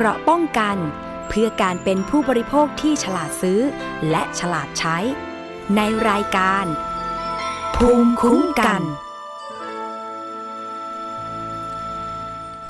[0.00, 0.76] เกราะป้องกัน
[1.28, 3.60] เพื่อการเป็นผู้บริโภคที่ฉลาดซื้อ
[4.10, 4.96] และฉลาดใช้
[5.76, 5.80] ใน
[6.10, 6.64] รายการ
[7.76, 8.82] ภูมิคุ้มกัน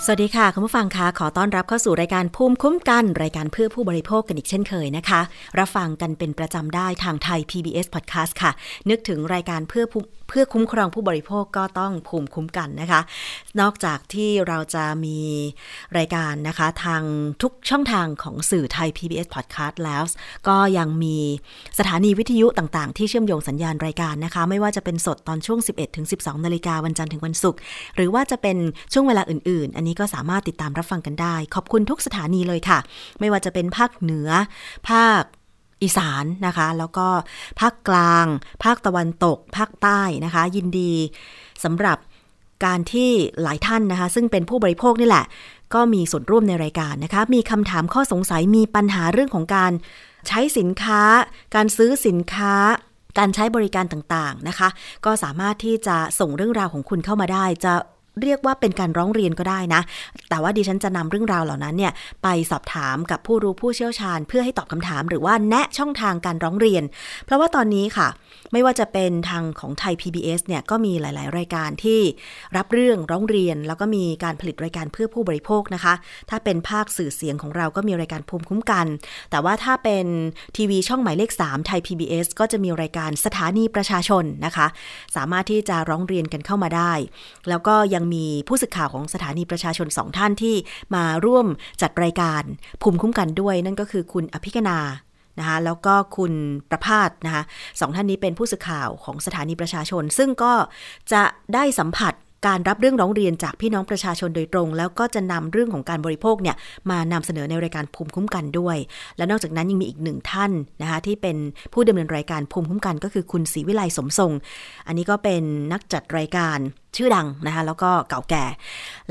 [0.05, 5.21] สวัสดีค่ะ คุณผู้ฟังคะขอต้อนรับเข้าสู่รายการภูมิคุ้มกัน รายการเพื่อผู้บริโภคกันอีกเช่นเคยนะคะ
[5.59, 8.51] รับฟังกันเป็นประจำได้ทางไทย PBS Podcast ค่ะ
[8.91, 9.85] นึกถึงรายการเพื่อ
[10.29, 13.01] เพื่อคุ้มครองผู้บริโภคก็ต้องภูมิคุ้มกันนะคะ
[13.61, 15.19] นอกจากที่เราจะมี
[15.99, 17.03] รายการนะคะ ทาง
[17.43, 20.03] ทุกช่องทางของสื่อไทย PBS Podcast แล้ว
[20.49, 21.19] ก็ยังมี
[21.79, 27.59] สถานีวิทยุต่างๆ ที่เชื่อมโยงสัญญาณรายการนะคะ ไม่ว่าจะเป็นสดตอนช่วง 11ถึง12 นาฬิกาวันจันทร์ถึงวันศุกร์
[27.97, 28.57] หรือว่าจะเป็น
[28.93, 32.79] ช่วงเวลาอื่น ๆ อันนี้ก็สามารถติดตามรับฟังกันได้ ขอบคุณทุกสถานีเลยค่ะ
[33.21, 34.29] ไม่ว่าจะเป็นภาคเหนือ
[34.89, 35.23] ภาค
[35.83, 37.07] อีสานนะคะ แล้วก็
[37.61, 38.27] ภาคกลาง
[38.65, 40.93] ภาคตะวันตก ภาคใต้นะคะ ยินดี
[41.65, 41.99] สำหรับ
[42.65, 43.11] การที่
[43.43, 45.25] หลายท่านนะคะ ซึ่งเป็นผู้บริโภคนี่แหละ
[45.75, 49.73] ก็มีส่วนร่วมในรายการนะคะ มีคำถามข้อสงสัยมีปัญหาเรื่องของการ
[50.29, 51.03] ใช้สินค้า
[51.55, 52.55] การซื้อสินค้า
[53.19, 54.69] การใช้บริการต่างๆนะคะ
[55.05, 57.73] ก็สามารถที่จะส่งเรื่องราวของคุณเข้ามาได้จะ
[58.23, 59.81] เรียกว่าเป็นการร้องเรียนก็ได้นะ
[60.31, 66.83] แต่ว่าดิฉันจะนำเรื่องราวเหล่านั้นเนี่ยไปสอบถามกับผู้รู้ผู้เชี่ยวชาญ เพื่อให้ตอบคำถาม หรือว่าแนะช่องทางการร้องเรียน
[67.25, 68.09] เพราะว่าตอนนี้ค่ะ
[68.53, 72.01] ไม่ว่าจะเป็นทางของไทย PBS เนี่ยก็มีหลาย ๆ รายการที่
[72.57, 75.95] รับเรื่องร้องเรียน แล้วก็มีการผลิตรายการเพื่อผู้บริโภคนะคะ
[76.31, 78.87] ถ้าเป็นภาคสื่อเสียงของเราก็มีรายการภูมิคุ้มกัน
[79.31, 80.07] แต่ว่าถ้าเป็น
[80.57, 84.67] ทีวีช่องหมายเลข 3 ไทย PBS ก็จะมีรายการสถานีประชาชนนะคะ
[85.17, 86.93] สามารถที่จะร้องเรียนกันเข้ามาได้
[87.49, 90.57] แล้วก็ยังมีผู้สื่อข่าวของสถานีประชาชนสองท่านที่
[90.95, 91.47] มาร่วม
[91.83, 92.43] จัดรายการ
[92.83, 94.79] ภูมิคุ้มกันด้วย นั่นก็คือคุณอภิกนา
[95.39, 96.33] นะคะแล้วก็คุณ
[96.71, 97.43] ประพาสนะคะ
[97.81, 100.53] สองท่านนี้เป็นผู้สื่อข่าวของสถานีประชาชน ซึ่งก็
[101.13, 101.23] จะ
[101.55, 102.15] ได้สัมผัส
[102.47, 106.57] การรับเรื่องร้องเรียนจากพี่น้องประชาชนโดยตรง แล้วก็จะนำเรื่องของการบริโภคเนี่ย
[106.91, 108.77] มานำเสนอในรายการภูมิคุ้มกันด้วย
[109.17, 111.37] และนอกจากนั้นยังมีอีกหนึ่งท่านนะคะที่เป็น
[111.73, 114.33] ผู้ดำเนินรายการภูมิคุ้มกัน ก็คือคุณศรีวิไลสมทรง
[114.87, 115.43] อันนี้ก็เป็น
[115.73, 116.59] นักจัดรายการ
[116.97, 118.45] ชื่อดังนะคะแล้วก็เก่าแก่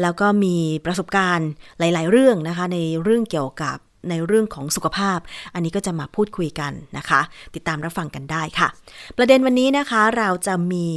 [0.01, 1.49] แล้วก็มีประสบการณ์
[1.79, 3.77] หลาย ๆ เรื่องนะคะในเรื่องเกี่ยวกับ
[4.09, 5.19] ในเรื่องของสุขภาพ
[5.53, 7.21] อันนี้ก็จะมาพูดคุยกันนะคะ
[7.55, 8.67] ติดตามรับฟังกันได้ค่ะ
[9.17, 10.87] ประเด็นวันนี้นะคะเราจะมี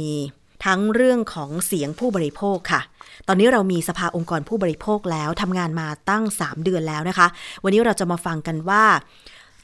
[0.65, 2.81] ทั้งเรื่องของเสียงผู้บริโภคค่ะ
[3.27, 7.27] ตอนนี้เรามีสภาองค์กรผู้บริโภคแล้วทำงานมาตั้ง 3 เดือนแล้วนะคะ
[7.63, 8.83] วันนี้เราจะมาฟังกันว่า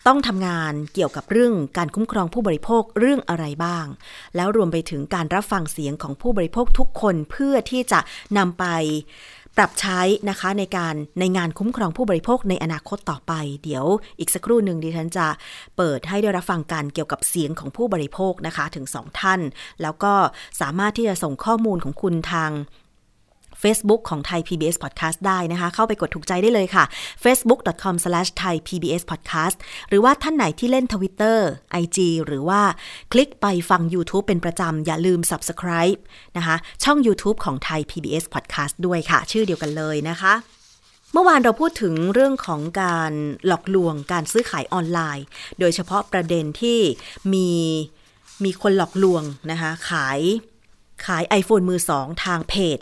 [0.08, 3.86] ต้องทำงานเกี่ยวกับเรื่องการคุ้มครองผู้บริโภคเรื่องอะไรบ้าง
[4.36, 8.00] แล้วรวมไปถึงการรับฟังเสียงของผู้บริโภคทุกคนเพื่อที่จะ
[8.38, 8.66] นำไป
[9.58, 13.86] ปรับใช้นะคะในการในงานคุ้มครองผู้บริโภคในอนาคตต่อไป เดี๋ยว
[14.20, 15.28] อีกสักครู่หนึ่งดิฉันจะ
[15.78, 19.42] เปิดให้ได้รับฟังกันเกี่ยวกับเสียงของผู้บริโภคนะคะถึง 2 ท่าน
[19.82, 20.14] แล้วก็
[20.62, 22.52] สามารถที่จะส่งข้อมูลของคุณทาง
[23.64, 26.84] Facebook ของไทย PBS Podcast ได้นะคะ เข้าไปกดถูกใจได้เลยค่ะ
[27.24, 29.58] facebook.com/thaipbspodcast
[29.90, 31.40] หรือว่าท่านไหนที่เล่น Twitter
[31.82, 32.62] IG หรือว่า
[33.12, 36.00] คลิกไปฟัง YouTube เป็นประจำ อย่าลืม Subscribe
[36.38, 40.34] นะคะ ช่อง YouTube ของไทย PBS Podcast ด้วยค่ะ ชื่อเดียวกันเลยนะคะ
[41.14, 43.12] เมื่อวานเราพูดถึงเรื่องของการ
[43.48, 45.26] หลอกลวงการซื้อขายออนไลน์
[45.60, 46.80] โดยเฉพาะประเด็นที่
[47.34, 47.50] มี
[48.44, 50.20] มีคนหลอกลวงนะคะขาย
[51.06, 52.80] ขาย iPhone มือสองทางเพจ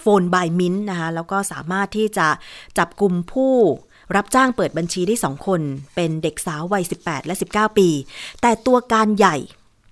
[0.00, 2.26] โฟนบายมินนะคะแล้วก็สามารถที่จะ
[2.78, 3.54] จับกลุ่มผู้
[4.16, 5.60] รับจ้างเปิดบัญชีได้ 2 คน
[5.94, 7.88] เป็นเด็กสาววัย 18 และ 19 ปี
[8.42, 9.36] แต่ตัวการใหญ่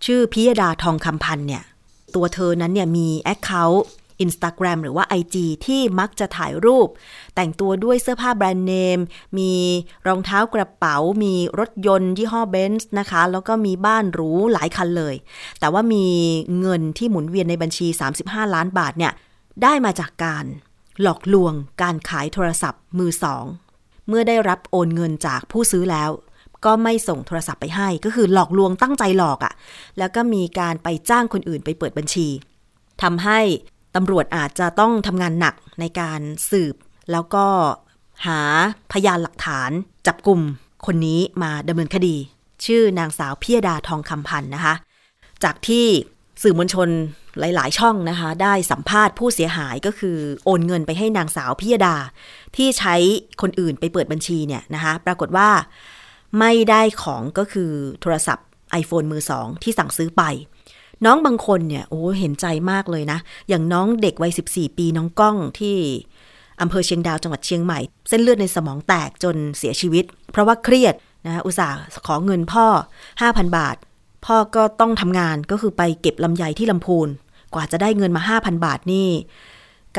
[0.04, 1.62] ชื่อพิยดาทองคำพันเนี่ย
[2.14, 5.36] ตัวเธอนั้นเนี่ยมี account Instagram หรือว่า IG
[5.66, 6.88] ที่มักจะถ่ายรูป
[7.34, 8.98] แต่งตัวด้วยเสื้อผ้าแบรนด์เนม
[9.38, 9.52] มี
[10.06, 15.14] รองเท้ากระเป๋า มีรถยนต์ยี่ห้อเบนซ์นะคะ แล้วก็มีบ้านหรูหลายหลังเลย
[15.60, 16.06] แต่ว่ามี
[16.60, 17.86] เงินที่หมุนเวียนในบัญชี
[18.20, 19.12] 35 ล้านบาทเนี่ย
[19.62, 20.44] ได้มาจากการ
[21.02, 21.52] หลอกลวง
[21.82, 23.44] การขายโทรศัพท์มือสอง
[24.08, 26.10] เมื่อได้รับโอนเงินจากผู้ซื้อแล้ว
[26.64, 29.54] ก็ไม่ส่งโทรศัพท์ไปให้ ก็คือหลอกลวงตั้งใจหลอกอะ่ะ
[29.98, 32.28] แล้วก็มีการไปจ้างคนอื่นไปเปิดบัญชี
[33.02, 33.40] ทำให้
[33.94, 36.74] ตำรวจอาจจะต้องทำงานหนักในการสืบ
[37.12, 37.46] แล้วก็
[38.26, 38.40] หา
[38.92, 39.70] พยานหลักฐาน
[40.06, 40.40] จับกลุ่ม
[40.86, 42.16] คนนี้มาดำเนินคดี
[42.64, 44.74] ชื่อนางสาวพิยดาทองคำพันธ์นะคะ
[45.44, 45.86] จากที่
[46.42, 46.88] สื่อมวลชน
[47.40, 51.96] หลาย ๆ ช่องนะคะ ได้สัมภาษณ์ผู้เสียหายก็คือโอนเงินไปให้นางสาวพิยดา
[52.56, 52.94] ที่ใช้
[53.42, 55.48] คนอื่นไปเปิดบัญชีเนี่ยนะคะ ปรากฏว่า
[56.38, 58.46] ไม่ได้ของก็คือโทรศัพท์
[58.82, 60.22] iPhone มือสองที่สั่งซื้อไป
[61.04, 63.18] น้องบางคนเนี่ยโอ้เห็นใจมากเลยนะ
[63.48, 65.76] อย่างน้องเด็กวัย 14 ปีน้องก้องที่
[66.60, 67.78] อำเภอเชียงดาวจังหวัดเชียงใหม่
[68.08, 70.94] เส้นเลือดในสมองแตกจนเสียชีวิต เพราะว่าเครียด
[71.26, 72.66] นะอุตส่าห์ขอเงินพ่อ
[73.10, 73.76] 5,000 บาท
[74.26, 77.08] พ่อก็ต้องทำงานก็คือไปเก็บลำไยที่ลำพูน
[77.56, 79.08] กว่าจะได้เงินมา 5,000 บาทนี่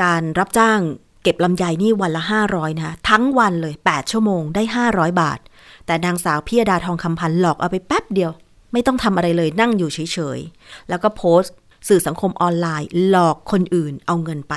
[0.02, 0.80] การรับจ้าง
[1.22, 5.38] เก็บลำไยนี่วันละ 500 นะคะทั้งวันเลย 8 ชั่วโมงได้ 500 บาท
[5.86, 8.30] แต่นางสาวพิยดาทองคำพันหลอกเอาไปแป๊บเดียว
[8.72, 9.98] ไม่ต้องทำอะไรเลยนั่งอยู่เฉ
[10.36, 11.54] ยๆ แล้วก็โพสต์
[11.88, 14.54] สื่อสังคมออนไลน์ หลอกคนอื่นเอาเงินไป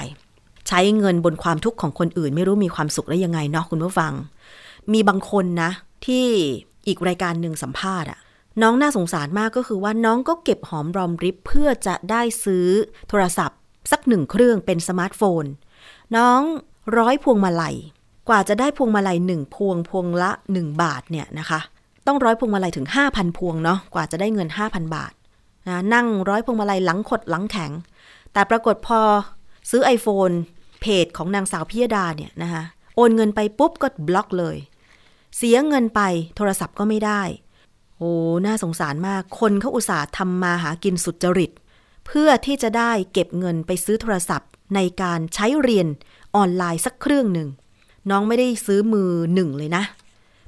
[0.67, 4.13] ใช้เงินบนความทุกข์ของคนอื่น ไม่รู้มีความสุขได้ยังไงเนาะคุณผู้ฟัง
[4.93, 5.71] มีบางคนนะ
[6.05, 6.25] ที่
[6.87, 8.19] อีกรายการหนึ่งสัมภาษณ์อะ
[8.61, 12.67] น้องน่าสงสารมากก็คือว่าน้องก็เก็บหอมรอมริบเพื่อจะได้ซื้อ
[13.09, 13.57] โทรศัพท์
[13.91, 15.43] สักหนึ่งเครื่องเป็นสมาร์ทโฟน
[16.15, 16.41] น้อง
[16.97, 17.75] ร้อยพวงมาลัย
[18.29, 21.59] กว่าจะได้พวงมาลัยหนึ่งพวงพวงละ 1 บาทเนี่ยนะคะ
[22.07, 25.13] ต้องร้อยพวงมาลัยถึง 5,000 พวงเนาะกว่าจะได้เงิน 5,000 บาท
[25.67, 27.71] นะนั่งร้อยพวงมาลัยหลังขดหลังแข็ง
[28.33, 29.01] แต่ปรากฏพอ
[29.69, 30.35] ซื้อ iPhone
[30.81, 32.63] เพจของนางสาวพิยดาเนี่ยนะคะ
[32.95, 34.57] โอนเงินไปปุ๊บก็บล็อกเลย
[35.37, 36.01] เสียเงินไป
[36.35, 37.21] โทรศัพท์ก็ไม่ได้
[38.01, 38.13] โอ้
[38.45, 41.51] น่าสงสารมาก คนเขาอุตส่าห์ทำมาหากินสุดจริต
[42.05, 45.87] เพื่อที่จะได้เก็บเงินไปซื้อโทรศัพท์ ในการใช้เรียน
[46.35, 47.49] ออนไลน์สักเครื่องหนึ่ง
[48.09, 49.83] น้องไม่ได้ซื้อมือหนึ่งเลยนะ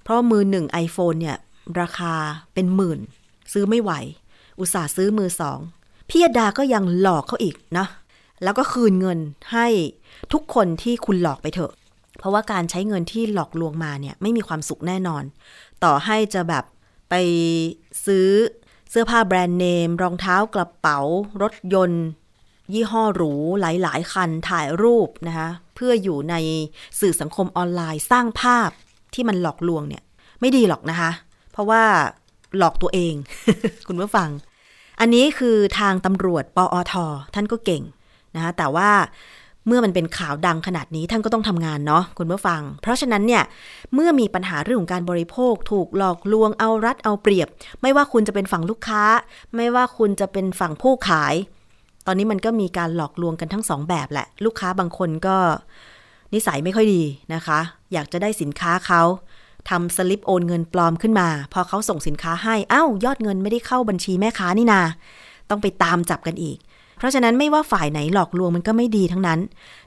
[0.04, 1.38] เพราะมือหนึ่ง iPhone เนี่ย
[1.80, 2.14] ราคา
[2.54, 3.00] เป็นหมื่น
[3.54, 3.92] ซื้อไม่ไหว
[4.60, 5.60] อุตส่าห์ซื้อมือสอง
[6.10, 7.88] พี่ยดาก็ยังหลอกเขาอีกนะ
[8.44, 9.20] แล้วก็คืนเงิน
[9.54, 9.68] ให้
[10.34, 11.72] ทุกคนที่คุณหลอกไปเถอะ
[12.18, 15.24] เพราะว่าการใช้เงินที่หลอกลวงมาเนี่ยไม่มีความสุขแน่นอน
[15.84, 16.64] ต่อให้จะแบบ
[17.16, 17.26] ไป
[18.06, 18.30] ซื้อ
[18.90, 21.00] เสื้อผ้าแบรนด์เนม รองเท้ากระเป๋า
[21.42, 22.06] รถยนต์
[22.74, 26.36] ยี่ห้อหรูหลาย ๆ คันถ่ายรูปนะคะเพื่ออยู่ใน
[27.00, 28.70] สื่อสังคมออนไลน์สร้างภาพ
[29.14, 30.04] ที่มันหลอกลวงเนี่ย
[30.40, 31.12] ไม่ดีหรอกนะคะ
[31.52, 31.84] เพราะว่า
[32.58, 33.14] หลอกตัวเอง
[33.88, 34.30] คุณผู้ฟัง
[35.00, 36.94] อันนี้คือทางตำรวจปอท
[37.36, 37.84] ท่านก็เก่ง
[38.36, 38.90] นะคะแต่ว่า
[39.68, 43.44] เมื่อมันเป็นข่าวดังขนาดนี้ท่านก็ต้องทำงานเนาะคุณผู้ฟัง เพราะฉะนั้นเนี่ย
[43.94, 47.48] เมื่อมีปัญหาเรื่องของการบริโภค ถูกหลอกลวงเอารัดเอาเปรียบ
[47.82, 49.04] ไม่ว่าคุณจะเป็นฝั่งลูกค้า
[49.56, 51.34] ไม่ว่าคุณจะเป็นฝั่งผู้ขาย
[52.08, 55.38] ตอนนี้มันก็มีการหลอกลวงกันทั้งสองแบบแหละ ลูกค้าบางคนก็
[56.34, 57.60] นิสัยไม่ค่อยดีนะคะ
[57.94, 59.02] อยากจะได้สินค้าเขา
[59.70, 64.82] ทำสลิปโอนเงินปลอมขึ้นมา พอเขาส่งสินค้าให้อ้าวยอดเงินไม่ได้เข้าบัญชีแม่ค้านี่นา
[65.50, 66.58] ต้องไปตามจับกันอีก
[66.98, 69.40] เพราะฉะนั้นไม่ว่าฝ่ายไหนหลอกลวงมันก็ไม่ดีทั้งนั้น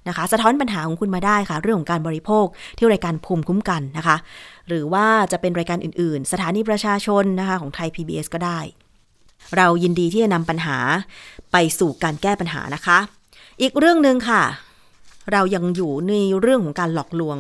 [0.09, 4.17] นะคะ สะท้อนปัญหาของคุณมาได้ค่ะ เรื่องของการบริโภคที่รายการภูมิคุ้มกันนะคะ
[4.69, 8.61] หรือว่าจะเป็นรายการอื่น ๆ สถานีประชาชนนะคะของไทย PBS ก็ได้
[9.57, 10.79] เรายินดีที่จะนำปัญหา
[11.53, 12.99] ไปสู่การแก้ปัญหานะคะ
[13.61, 14.43] อีกเรื่องหนึ่งค่ะ
[15.33, 17.37] เรายังอยู่ในเรื่องของการหลอกลวง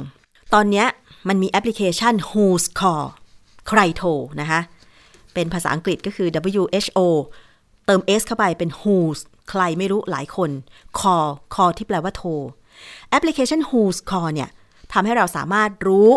[0.54, 0.84] ตอนนี้
[1.28, 3.06] มันมีแอปพลิเคชัน Who's Call
[3.68, 4.10] ใครโทร
[4.40, 4.60] นะคะ
[5.34, 6.98] เป็นภาษาอังกฤษก็คือ WHO
[7.86, 9.20] เติม S เข้าไปเป็น Who's
[9.50, 10.50] ใครไม่รู้หลายคน
[10.98, 12.30] Call Call ที่แปลว่าโทร
[13.10, 14.50] แอปพลิเคชัน Who's Call เนี่ย
[14.92, 16.10] ทำให้เราสามารถรู้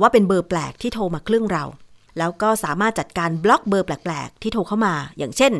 [0.00, 1.64] ว่าเป็นเบอร์แปลกที่โทรมาเครื่องเรา
[2.18, 5.52] แล้วก็สามารถจัดการบล็อกเบอร์แปลกๆ ที่โทรเข้ามา อย่างเช่น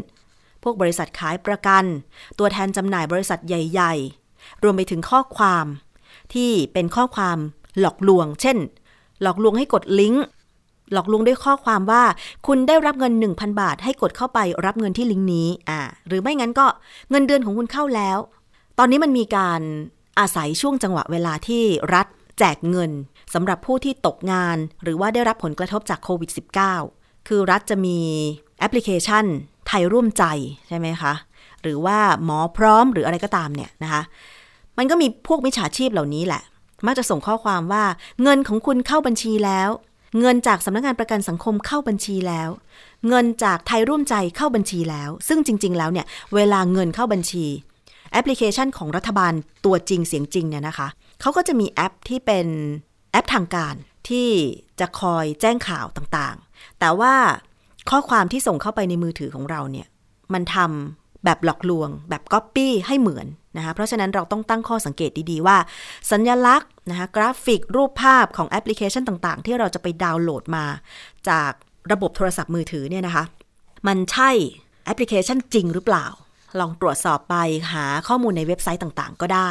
[0.62, 1.84] พวกบริษัทขายประกัน
[2.38, 3.94] ตัวแทนจำหน่ายบริษัทใหญ่
[4.28, 5.66] ๆ รวมไปถึงข้อความ
[6.34, 7.38] ที่เป็นข้อความ
[7.80, 8.56] หลอกลวง เช่น
[9.22, 10.24] หลอกลวงให้กดลิงก์
[10.92, 12.02] หลอกลวงด้วยข้อความว่า
[12.46, 16.66] คุณได้รับเงิน 1,000 บาท ให้กดเข้าไปรับเงินที่ลิงก์นี้อ่าหรือไม่งั้นก็
[17.10, 18.18] เงินเดือนของคุณเข้าแล้ว
[18.78, 19.60] ตอนนี้มันมีการ
[20.18, 21.62] อาศัยช่วงจังหวะเวลาที่
[21.94, 22.06] รัฐ
[22.38, 22.90] แจกเงิน
[23.34, 26.30] สำหรับผู้ที่ตกงาน หรือว่าได้รับผลกระทบจากโควิด
[26.78, 27.98] -19 คือรัฐจะมี
[28.58, 29.24] แอปพลิเคชัน
[29.66, 30.24] ไทยร่วมใจ
[30.68, 31.12] ใช่ไหมคะ
[31.62, 34.02] หรือว่าหมอพร้อมหรืออะไรก็ตามเนี่ยนะคะ
[34.78, 36.42] มันก็มีพวกมิจฉาชีพเหล่านี้แหละ
[36.86, 37.84] มักจะส่งข้อความว่า
[38.22, 39.68] เงินของคุณเข้าบัญชีแล้ว
[40.20, 42.48] เงินจากสำนักงานประกันสังคมเข้าบัญชีแล้ว
[43.08, 47.46] เงินจากไทยร่วมใจเข้าบัญชีแล้ว ซึ่งจริง ๆ แล้วเนี่ยเวลาเงินเข้าบัญชี
[48.12, 49.32] แอปพลิเคชันของรัฐบาล
[49.64, 50.88] ตัวจริงเสียงจริงเนี่ยนะคะ
[51.20, 52.46] เขาก็จะมีแอปที่เป็น
[53.12, 53.74] แอปทางการ
[54.08, 54.28] ที่
[54.80, 57.14] จะคอยแจ้งข่าวต่างๆ แต่ว่า
[57.90, 59.86] ข้อความที่ส่งเข้าไปในมือถือของเราเนี่ย
[60.34, 65.56] มันทำแบบหลอกลวง แบบก๊อปปี้ให้เหมือน นะคะเพราะฉะนั้นเราต้องตั้งข้อสังเกตดีๆว่า
[66.10, 70.64] สัญลักษณ์นะคะกราฟิกรูปภาพของแอปพลิเคชันต่างๆ ที่เราจะไปดาวน์โหลดมา
[71.28, 71.50] จาก
[71.92, 73.24] ระบบโทรศัพท์มือถือเนี่ยนะคะ
[73.86, 74.30] มันใช่
[74.84, 76.06] แอปพลิเคชันจริงหรือเปล่า
[76.60, 77.36] ลองตรวจสอบไป
[77.72, 79.50] หาข้อมูลในเว็บไซต์ต่างๆ ก็ได้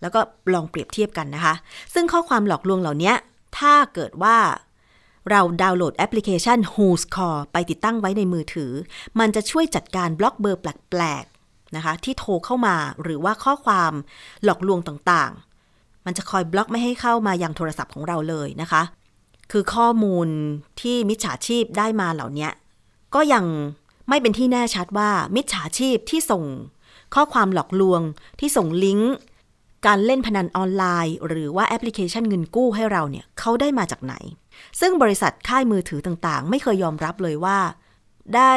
[0.00, 0.20] แล้วก็
[0.54, 1.54] ลองเปรียบเทียบกันนะคะ
[1.94, 3.12] ซึ่งข้อความหลอกลวงเหล่านี้
[3.58, 4.38] ถ้าเกิดว่า
[5.30, 8.72] เราดาวน์โหลดแอปพลิเคชัน Who's Call ไปติดตั้งไว้ในมือถือ
[9.20, 11.24] มันจะช่วยจัดการบล็อกเบอร์แปลก
[11.76, 13.92] นะคะที่โทรเข้ามาหรือว่าข้อความ
[14.44, 18.82] หลอกลวงต่างๆ มันจะคอยบล็อกไม่ให้เข้ามายังโทรศัพท์ของเราเลยนะคะ
[19.52, 20.28] คือข้อมูล
[20.80, 22.48] ที่มิจฉาชีพได้มาเหล่านี้
[23.14, 23.44] ก็ยัง
[24.08, 26.44] ไม่เป็นที่แน่ชัดว่ามิจฉาชีพที่ส่ง
[27.14, 28.00] ข้อความหลอกลวง
[28.40, 29.12] ที่ส่งลิงก์
[29.86, 34.14] การเล่นพนันออนไลน์ หรือว่าแอปพลิเคชันเงินกู้ให้เราเนี่ยเขาได้มาจากไหน
[34.80, 37.58] ซึ่งบริษัทค่ายมือถือต่างๆ ไม่เคยยอมรับเลยว่า
[38.36, 38.52] ได้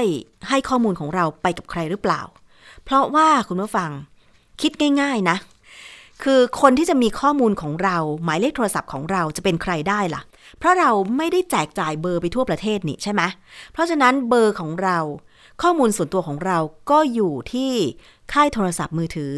[0.50, 2.22] ให้ข้อมูลของเราไปกับใครหรือเปล่า
[2.86, 3.92] เพราะว่าคุณผู้ฟัง
[4.62, 4.72] คิด
[5.02, 5.38] ง่าย ๆ นะ
[6.24, 10.22] คือคนที่จะมีข้อมูลของเรา หมายเลขโทรศัพท์ของเราจะเป็นใครได้ล่ะ
[10.58, 13.22] เพราะเราไม่ได้แจกจ่ายเบอร์ไปทั่วประเทศนี่ใช่ไหม
[13.74, 14.98] เพราะฉะนั้นเบอร์ของเรา
[15.62, 16.58] ข้อมูลส่วนตัวของเรา
[16.92, 17.72] ก็อยู่ที่
[18.34, 19.34] ค่ายโทรศัพท์มือถือ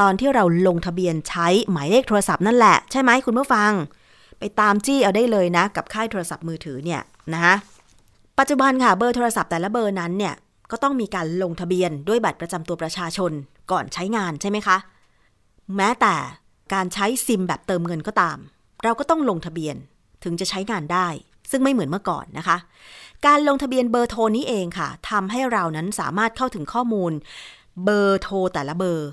[0.00, 3.72] ตอนที่เราลงทะเบียนใช้หมายเลขโทรศัพท์นั่นแหละใช่ไหมคุณผู้ฟัง
[4.38, 7.00] ไปตามจี้เอาได้เลยนะ กับค่ายโทรศัพท์มือถือเนี่ย
[7.32, 7.54] นะคะ
[8.38, 10.34] ปัจจุบันค่ะเบอร์โทรศัพท์แต่ละเบอร์นั้นเนี่ย
[10.70, 13.32] ก็ต้องมีการลงทะเบียนด้วยบัตรประจำตัวประชาชน
[13.70, 14.76] ก่อนใช้งานใช่ไหมคะ
[15.76, 16.14] แม้แต่
[16.74, 18.38] การใช้ซิมแบบเติมเงินก็ตาม
[18.82, 19.76] เราก็ต้องลงทะเบียน
[20.24, 21.08] ถึงจะใช้งานได้
[21.50, 22.56] ซึ่งไม่เหมือนเมื่อก่อนนะคะ
[23.26, 27.12] การลงทะเบียนเบอร์โทรนี้เองค่ะทำให้เรานั้นสามารถเข้าถึงข้อมูล
[27.84, 29.08] เบอร์โทรแต่ละเบอร์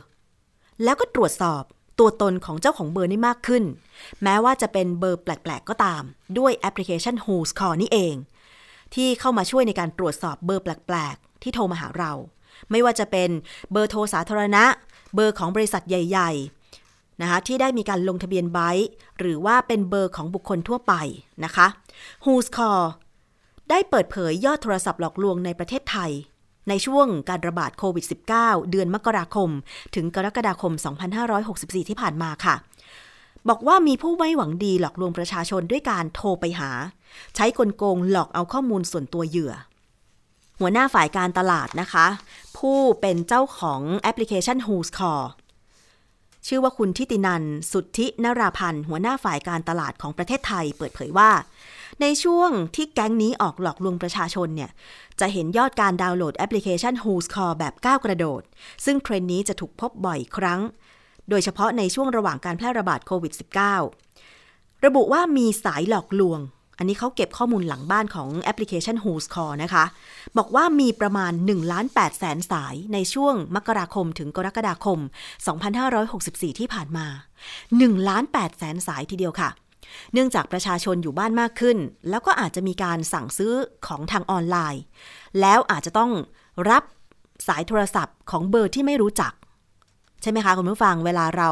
[0.84, 1.64] แล้วก็ตรวจสอบ
[2.00, 3.64] ตัวตนของเจ้าของเบอร์นี้มากขึ้น
[4.24, 6.04] แม้ว่าจะเป็นเบอร์แปลก ๆ ก็ตาม
[6.38, 8.16] ด้วยแอปพลิเคชัน Who's Call นี่เอง
[8.94, 12.12] ที่เข้ามาช่วยในการตรวจสอบเบอร์แปลก ที่โทรมาหาเรา
[12.72, 13.30] ไม่ว่าจะเป็น
[13.72, 14.64] เบอร์โทรสาธารณะ
[15.16, 18.72] เบอร์ของบริษัทใหญ่ๆนะคะที่ได้มีการลงทะเบียนไว้
[19.20, 20.94] หรือว่าเป็นเบอร์ของบุคคลทั่วไป
[21.46, 21.68] นะคะ
[22.24, 22.84] Who's Call
[23.70, 26.12] ได้เปิดเผยยอดโทรศัพท์หลอกลวงในประเทศไทย
[26.70, 28.06] ในช่วงการระบาดโควิด
[28.38, 29.50] -19 เดือนมกราคม
[29.96, 30.74] ถึงกรกฎาคม
[31.32, 32.56] 2564 ที่ผ่านมาค่ะ
[33.50, 36.70] บอกว่ามีผู้ไม่หวังดีหลอกลวงประชาชนด้วยการโทรไปหา
[37.36, 39.54] ใช้กลโกงหลอกเอาข้อมูลส่วนตัวเหยื่อ
[40.60, 42.08] หัวหน้าฝ่ายการตลาดนะคะ
[42.58, 45.26] ผู้เป็นเจ้าของแอปพลิเคชัน Who's Call
[46.48, 51.32] ชื่อว่าคุณทิตินัน สุทธินราพันธ์หัวหน้าฝ่ายการตลาดของประเทศไทย เปิดเผยว่า
[52.02, 54.72] ในช่วงที่แก๊งนี้ออกหลอกลวงประชาชนเนี่ย
[55.20, 58.42] จะเห็นยอดการดาวน์โหลดแอปพลิเคชัน Who's Call แบบก้าวกระโดด
[58.86, 60.62] ซึ่งเทรนด์นี้จะถูกพบบ่อยครั้ง
[61.30, 63.34] โดยเฉพาะในช่วงระหว่างการแพร่ระบาดโควิด
[64.10, 66.40] -19 ระบุว่ามีสายหลอกลวง
[66.78, 69.86] อันนี้เขาเก็บข้อมูลหลังบ้านของแอปพลิเคชัน Who's Call นะคะ
[70.38, 75.00] บอกว่ามีประมาณ1ล้าน8แสนสายในช่วงมกราคมถึงกรกฎาคม
[75.80, 77.08] 2564 ที่ผ่านมา
[77.58, 79.50] 1ล้าน8แสนสายทีเดียวค่ะ
[80.14, 81.78] เนื่องจากประชาชนอยู่บ้านมากขึ้น
[82.10, 83.54] แล้วก็อาจจะมีการสั่งซื้อ
[83.88, 84.84] ของทางออนไลน์
[85.42, 86.12] แล้วอาจจะต้อง
[86.70, 86.84] รับ
[87.48, 89.34] สายโทรศัพท์ของเบอร์ที่ไม่รู้จัก
[90.22, 91.50] ใช่ไหมคะคุณผู้ฟังเวลาเรา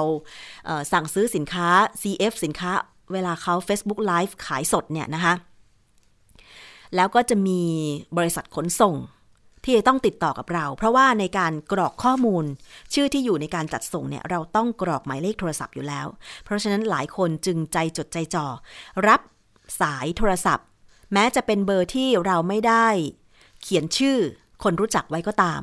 [0.92, 1.68] สั่งซื้อสินค้า
[2.02, 2.72] CF สินค้า
[3.14, 5.34] เวลาเขา Facebook Live ขายสดเนี่ยนะคะ
[6.96, 7.62] แล้วก็จะมี
[8.18, 8.96] บริษัทขนส่ง
[9.64, 12.46] ที่จะต้องติดต่อกับเรา เพราะว่าในการกรอกข้อมูล
[12.94, 16.08] ชื่อที่อยู่ในการจัดส่งเนี่ยเราต้องกรอกหมายเลขโทรศัพท์อยู่แล้ว
[16.44, 18.46] เพราะฉะนั้นหลายคนจึงใจจดใจจ่อ
[19.08, 19.22] รับ
[19.82, 20.66] สายโทรศัพท์
[21.14, 22.88] แม้จะเป็นเบอร์ที่เราไม่ได้
[23.62, 24.18] เขียนชื่อ
[24.64, 25.62] คนรู้จักไว้ก็ตาม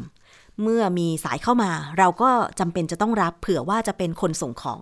[0.62, 4.80] เมื่อมีสายเข้ามา เราก็จำเป็นจะต้องรับเผื่อว่าจะเป็นคนส่งของ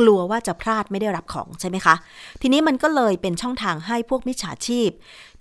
[0.00, 1.94] กลัวว่าจะพลาดไม่ได้รับของใช่ไหมคะ
[2.40, 4.90] ทีนี้มันก็เลยเป็นช่องทางให้พวกมิจฉาชีพ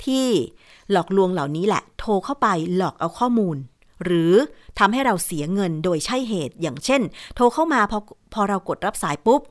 [0.05, 0.25] ที่
[0.91, 3.58] หลอกลวงเหล่านี้แหละ โทรเข้าไปหลอกเอาข้อมูล
[4.05, 4.34] หรือ
[4.79, 7.01] ทำให้เราเสียเงินโดยใช่เหตุ อย่างเช่น
[7.36, 8.00] โทรเข้ามาพอ
[8.34, 9.41] พอเรากดรับสายปุ๊บ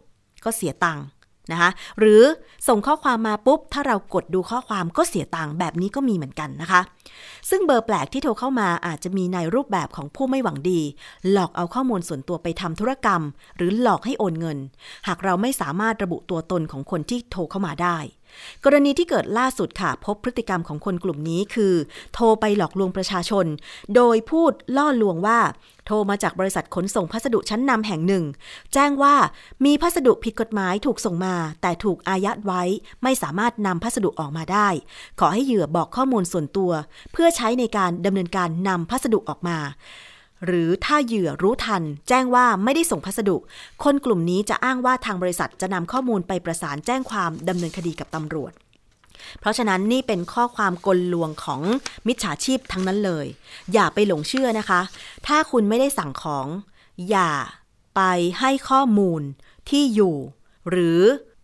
[0.45, 1.05] ก็เสียตังค์
[1.53, 2.23] นะคะหรือ
[2.69, 6.81] ส่งข้อความมาปุ๊บ ถ้าเรากดดูข้อความก็เสียตังค์แบบนี้ก็มีเหมือนกันนะคะ
[7.51, 10.81] ซึ่งเบอร์แปลกที่โทรเข้ามาอาจจะมีในรูปแบบของผู้ไม่หวังดี
[11.31, 13.23] หลอกเอาข้อมูลส่วนตัวไปทำธุรกรรม
[13.57, 14.59] หรือหลอกให้โอนเงิน
[15.07, 17.97] หากเราไม่สามารถระบุตัวตนของคนที่โทรเข้ามาได้
[18.65, 21.75] กรณีที่เกิดล่าสุดค่ะ พบพฤติกรรมของคนกลุ่มนี้คือ
[22.15, 23.47] โทรไปหลอกลวงประชาชน
[23.95, 25.41] โดยพูดล่อลวงว่า
[25.87, 28.25] โทรมาจากบริษัทขนส่งพัสดุชั้นนำแห่งหนึ่ง
[28.73, 29.15] แจ้งว่า
[29.65, 32.63] มีพัสดุผิดกฎหมายถูกส่งมา แต่ถูกอายัดไว้
[33.03, 34.69] ไม่สามารถนำพัสดุออกมาได้
[35.21, 36.71] ขอให้เหยื่อบอกข้อมูลส่วนตัว
[37.13, 39.59] เพื่อใช้ในการดำเนินการนำพัสดุออกมา
[40.47, 43.37] หรือถ้าเหยื่อรู้ทัน แจ้งว่าไม่ได้ส่งพัสดุ
[43.85, 48.53] คนกลุ่มนี้จะอ้างว่าทางบริษัทจะนำข้อมูลไปประสานแจ้งความดำเนินคดีกับตำรวจ
[49.41, 51.61] เพราะฉะนั้นนี่เป็นข้อความกลลวงของ
[52.07, 53.27] มิจฉาชีพทั้งนั้นเลย
[53.73, 54.81] อย่าไปหลงเชื่อนะคะ
[55.27, 56.47] ถ้าคุณไม่ได้สั่งของ
[57.11, 57.31] อย่า
[57.97, 58.03] ไป
[58.41, 59.23] ให้ข้อมูล
[59.71, 60.17] ที่อยู่
[60.71, 61.01] หรือ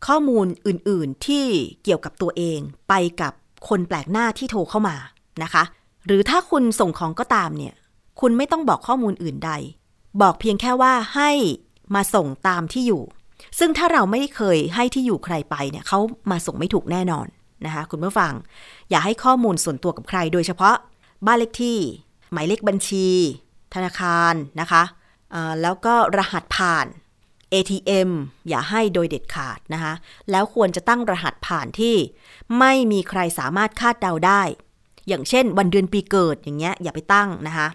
[0.06, 1.44] ข้อมูลอื่นๆที่
[1.84, 3.32] เกี่ยวกับตัวเองไปกับ
[3.68, 4.96] คนแปลกหน้าที่โทรเข้ามา
[5.42, 5.62] นะคะ
[6.06, 7.74] หรือถ้าคุณส่งของก็ตามเนี่ย
[8.20, 9.52] คุณไม่ต้องบอกข้อมูลอื่นใด
[10.22, 11.30] บอกเพียงแค่ว่าให้
[11.94, 13.02] มาส่งตามที่อยู่
[13.58, 15.98] ซึ่งถ้าเราไม่ได้เคยให้ที่อยู่ใครไปเนี่ยเขา
[16.30, 17.26] มาส่งไม่ถูกแน่นอน
[17.64, 18.32] นะคะคุณผู้ฟัง
[18.90, 20.76] อย่าให้ข้อมูลส่วนตัวกับใคร โดยเฉพาะ
[21.26, 21.78] บ้านเลขที่
[22.32, 23.06] หมายเลขบัญชี
[23.74, 24.82] ธนาคารนะคะ
[25.62, 26.86] แล้วก็รหัสผ่าน
[27.52, 28.10] ATM
[28.48, 29.92] อย่าให้โดยเด็ดขาดนะคะ
[30.30, 31.96] แล้วควรจะตั้งรหัสผ่านที่
[32.58, 34.42] ไม่มีใครสามารถคาดเดาได้
[35.08, 37.68] อย่างเช่น วันเดือนปีเกิดอย่างเงี้ยอย่าไปตั้งนะคะ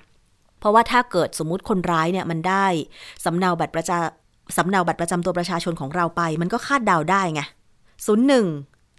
[0.62, 2.66] เพราะว่าถ้าเกิดสมมุติคนร้ายเนี่ยมันได้
[3.26, 3.98] สำเนาบัตรประจา
[4.58, 7.42] สำเนาบัตรประจำตัวประชาชนของเราไป มันก็คาดเดาได้ไง
[8.06, 8.46] ศูนย์หนึ่ง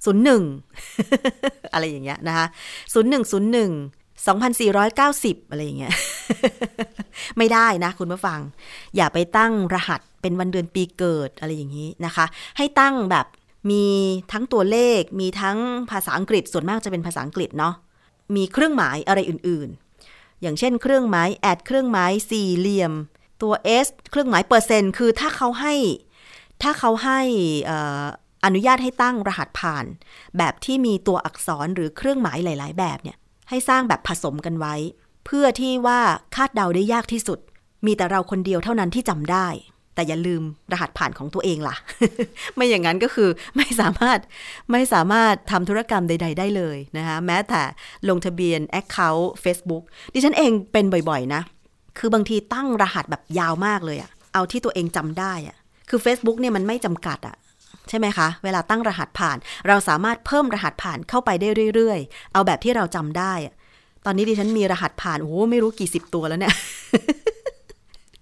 [0.05, 0.43] ศูนย์หนึ่ง
[1.73, 2.47] อะไรอย่างเงี้ยนะคะ
[2.93, 3.71] ศูนย์หนึ่งศูนย์หนึ่ง
[4.57, 5.93] 2490 อะไรอย่างเงี้ย
[7.39, 8.41] ไม่ได้นะคุณผู้ฟัง
[8.97, 12.25] อย่าไปตั้งรหัสเป็นวันเดือนปีเกิดอะไรอย่างนี้นะคะ
[12.57, 13.27] ให้ตั้งแบบ
[13.71, 13.85] มี
[14.33, 15.59] ทั้งตัวเลข มีทั้ง
[15.91, 17.75] ภาษาอังกฤษส่วนมากจะเป็นภาษาอังกฤษเนาะ
[18.37, 19.69] มีเครื่องหมายอะไรอื่น
[20.43, 22.93] อย่างเช่นเครื่องหมายแอดเครื่องหมายสี่เหลี่ยม
[23.43, 23.53] ตัว
[23.85, 25.75] S เครื่องหมายเปอร์เซ็นต์คือถ้าเขาให้
[26.63, 27.21] ถ้าเขาให้
[28.45, 29.85] อนุญาตให้ตั้งรหัสผ่าน
[30.39, 33.19] แบบที่มีตัวอักษรหรือเครื่องหมายหลาย ๆ แบบเนี่ย
[33.49, 34.75] ให้สร้างแบบผสมกันไว้
[35.27, 36.01] เพื่อที่ว่า
[36.35, 37.39] คาดเดาได้ยากที่สุด
[37.87, 39.49] มีแต่เราคนเดียวเท่านั้นที่จำได้
[39.95, 41.75] แต่อย่าลืมรหัสผ่านของตัวเองล่ะ
[42.55, 44.19] ไม่อย่างนั้นก็คือไม่สามารถ
[44.73, 47.63] ไม่สามารถทำธุรกรรมใด ๆ ได้เลยนะคะแม้แต่
[48.09, 51.43] ลงทะเบียน Account Facebook ดิฉันเองเป็นบ่อยๆ นะ
[51.99, 55.57] คือบางทีตั้งรหัสแบบยาวมากเลยอะเอาที่ตัวเองจำได้อะ
[55.89, 57.37] คือ Facebook เนี่ยมันไม่จำกัดอะ
[57.89, 59.37] ใช่ไหมคะ เวลาตั้งรหัสผ่าน
[59.69, 63.33] เราสามารถเพิ่มรหัสผ่านเข้าไปได้เรื่อยๆ เอาแบบที่เราจำได้
[64.07, 66.55] ตอนนี้ดิฉันมีรหัสผ่านโอ้ไม่รู้กี่สิบตัวแล้วเนี่ย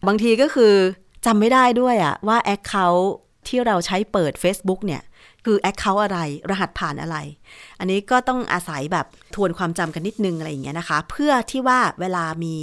[0.06, 0.74] บางทีก็คือ
[1.26, 3.12] จำไม่ได้ด้วยอะว่าแอคเคาท์
[3.48, 5.02] ที่เราใช้เปิด Facebook เนี่ย
[5.44, 6.18] คือแอคเคาท์อะไร
[6.50, 7.16] รหัสผ่านอะไร
[7.78, 12.56] อันนี้ก็ต้องอาศัยแบบทวนความจำกันนิดนึงอะไรอย่างเงี้ยนะคะ เพื่อที่ว่าเวลามี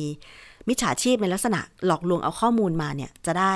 [0.68, 3.54] มิจฉาชีพในลักษณะหลอกลวงเอาข้อมูลมาเนี่ยจะได้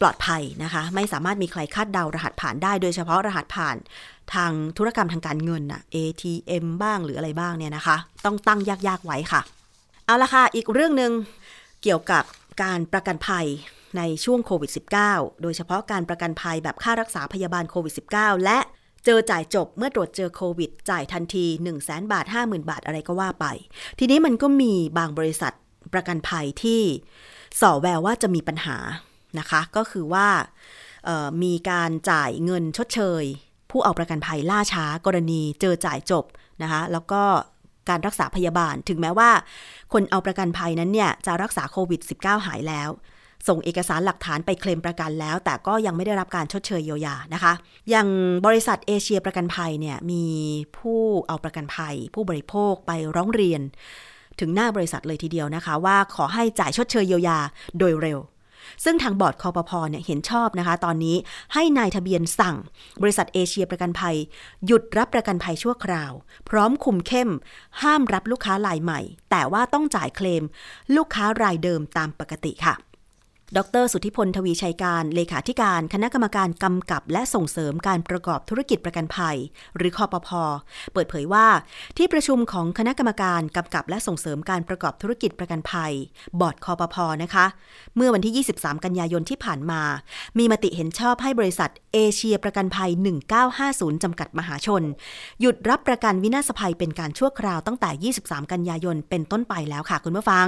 [0.00, 3.76] ปลอดภัยนะคะ ไม่สามารถมีใครคาดเดารหัสผ่านได้ โดยเฉพาะรหัสผ่าน
[4.34, 9.40] ทางธุรกรรมทางการเงินอะ ATM บ้างหรืออะไรบ้างเนี่ยนะคะ ต้องตั้งยากๆไว้ค่ะ
[10.06, 11.12] เอาละค่ะ อีกเรื่องหนึ่ง
[11.82, 12.24] เกี่ยวกับ
[12.62, 13.46] การประกันภัย
[13.96, 14.70] ในช่วงโควิด
[15.06, 18.58] -19 โดยเฉพาะการประกันภัยแบบค่ารักษาพยาบาลโควิด -19 และ
[19.04, 23.46] เจอจ่ายจบเมื่อตรวจเจอโควิด จ่ายทันที 1 0 0 0 0 0บาท 50,000 บาทอะไรก็ว่าไป
[23.98, 25.52] ทีนี้มันก็มีบางบริษัท
[25.92, 26.82] ประกันภัยที่
[27.60, 28.76] ส่อแววว่าจะมีปัญหา
[29.38, 30.28] นะคะ ก็คือว่า
[31.42, 33.24] มีการจ่ายเงินชดเชย
[33.70, 36.24] ผู้เอาประกันภัยล่าช้ากรณีเจอจ่ายจบ
[36.62, 37.22] นะคะแล้วก็
[37.88, 39.30] การรักษาพยาบาล ถึงแม้ว่า
[39.92, 42.88] คนเอาประกันภัยนั้นเนี่ยจะรักษาโควิด -19 หายแล้ว
[43.48, 47.52] ส่งเอกสารหลักฐานไปเคลมประกันแล้ว แต่ก็ยังไม่ได้รับการชดเชยเยียวยานะคะ
[47.90, 48.08] อย่าง
[48.46, 50.24] บริษัทเอเชียประกันภัยเนี่ยมี
[50.78, 53.60] ผู้เอาประกันภัย ผู้บริโภคไปร้องเรียน
[54.40, 57.38] ถึงหน้าบริษัทเลยทีเดียวนะคะ ว่าขอให้จ่ายชดเชยเยียวยา
[57.78, 58.20] โดยเร็ว
[58.84, 61.16] ซึ่งทางบอร์ดคอปพอเนี่ยเห็นชอบนะคะ ตอนนี้
[61.54, 62.56] ให้นายทะเบียนสั่ง
[63.02, 64.16] บริษัทเอเชียประกันภัย
[64.66, 66.12] หยุดรับประกันภัยชั่วคราว
[66.48, 67.30] พร้อมคุมเข้ม
[67.82, 70.44] ห้ามรับลูกค้ารายใหม่ แต่ว่าต้องจ่ายเคลม
[70.96, 72.74] ลูกค้ารายเดิมตามปกติค่ะ
[73.56, 79.36] ดร สุทธิพล ทวีชัยการ เลขาธิการ คณะกรรมการกำกับ และส่งเสริมการประกอบธุรกิจประกันภัย
[79.76, 80.42] หรือคอปพอ
[80.92, 81.46] เปิดเผยว่า
[81.96, 85.92] ที่ประชุมของคณะกรรมการกำกับ และส่งเสริมการประกอบธุรกิจประกันภัย
[86.40, 87.46] บอร์ดคอปพอนะคะ
[87.96, 89.82] เมื่อวันที่ 23 กันยายนที่ผ่านมา
[90.38, 92.90] มีมติเห็นชอบให้บริษัทเอเชียประกันภัย
[93.46, 94.82] 1950 จำกัดมหาชน
[95.40, 100.46] หยุดรับประกันวินาศภัยเป็นการชั่วคราวตั้งแต่ 23 กันยายนเป็นต้นไปแล้วค่ะคุณผู้ฟัง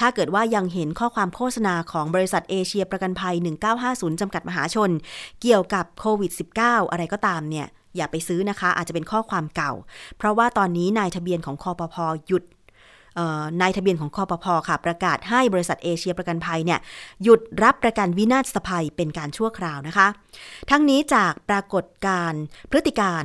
[0.00, 3.34] ถ้าเกิดว่ายังเห็นข้อความโฆษณาของบริษัทษัทเอเชียประกันภัย
[3.78, 4.90] 1950 จำกัดมหาชน
[5.42, 7.66] เกี่ยวกับโควิด -19 อะไรก็ตามเนี่ย
[7.96, 9.72] อย่าไปซื้อนะคะ อาจจะเป็นข้อความเก่า
[10.18, 12.44] เพราะว่าตอนนี้นายทะเบียนของคอปพอหยุด
[13.60, 16.80] นายทะเบียนของคอปพอค่ะ ประกาศให้บริษัทเอเชียประกันภัยเนี่ย
[17.22, 20.06] หยุดรับประกันวินาศภัยเป็นการชั่วคราวนะคะ
[20.70, 22.32] ทั้งนี้จากปรากฏการ
[22.70, 23.24] พฤติการ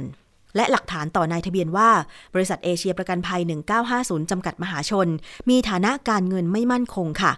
[0.56, 1.90] และหลักฐานต่อนายทะเบียนว่า
[2.34, 3.42] บริษัทเอเชียประกันภัย
[3.86, 5.08] 1950 จำกัดมหาชน
[5.50, 7.32] มีฐานะการเงินไม่มั่นคงค่ะ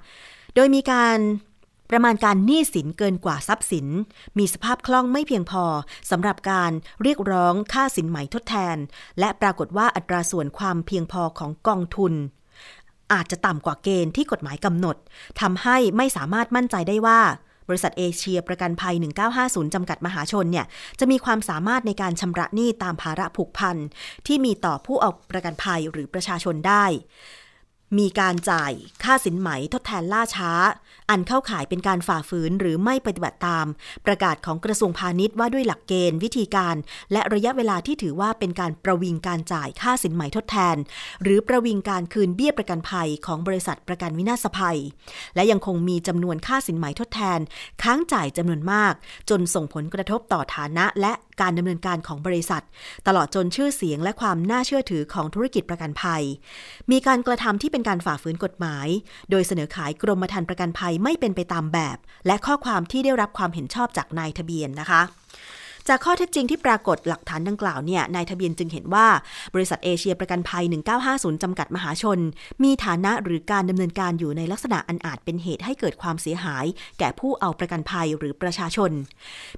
[0.56, 1.18] โดยมีการ
[1.90, 3.88] ประมาณการหนี้สินเกินกว่าทรัพย์สิน
[4.38, 5.64] มีสภาพคล่องไม่เพียงพอ
[6.12, 6.72] สำหรับการ
[7.02, 8.78] เรียกร้องค่าสินใหม่ทดแทน
[9.20, 12.14] และปรากฏว่าอัตราส่วนความเพียงพอของกองทุน
[13.14, 14.98] อาจจะต่ำกว่าเกณฑ์ที่กฎหมายกำหนด
[15.42, 17.20] ทำให้ไม่สามารถมั่นใจได้ว่า
[17.70, 18.96] บริษัทเอเชียประกันภัย
[19.36, 20.66] 1950 จำกัดมหาชนเนี่ย
[21.00, 23.78] จะมีความสามารถในการชำระหนี้ตามภาระผูกพัน
[24.28, 26.86] ที่มีต่อผู้ออกประกันภัยหรือประชาชนได้
[27.98, 28.72] มีการจ่าย
[29.04, 30.52] ค่าสินไหมทดแทนล่าช้า
[31.10, 33.66] อันเข้าข่ายเป็นการฝ่าฝืนหรือไม่ปฏิบัติตาม
[34.06, 36.76] ประกาศของกระทรวงพาณิชย์ว่าด้วยหลักเกณฑ์ วิธีการ
[37.12, 40.76] และระยะเวลาที่ถือว่าเป็นการประวิงการจ่ายค่าสินไหมทดแทน
[41.24, 44.80] หรือประวิงการคืนเบี้ยประกันภัยของบริษัทประกันวินาศภัย
[45.36, 47.40] และยังคงมีจำนวนค่าสินไหมทดแทน
[47.84, 48.94] ค้างจ่ายจำนวนมาก
[49.30, 52.64] จนส่งผลกระทบต่อฐานะ และการดำเนินการของบริษัท
[53.08, 56.24] ตลอดจนชื่อเสียงและความน่าเชื่อถือของธุรกิจประกันภัย
[56.92, 58.88] มีการกระทำที่เป็นการฝ่าฝืนกฎหมาย
[59.32, 65.02] โดยเสนอขายกรมธรรม์ประกันภัยไม่เป็นไปตามแบบ และข้อความที่ได้รับความเห็นชอบจากนายทะเบียนนะคะ
[65.92, 69.08] จากข้อเท็จจริงที่ปรากฏหลักฐานดังกล่าวเนี่ยนายทะเบียนจึงเห็นว่า
[69.54, 70.64] บริษัทเอเชียประกันภัย
[71.04, 72.20] 1950 จำกัดมหาชน
[72.64, 76.66] มีฐานะหรือการดำเนินการอยู่ในลักษณะอันอาจเป็นเหตุให้เกิดความเสียหาย
[77.00, 78.92] แก่ผู้เอาประกันภัยหรือประชาชน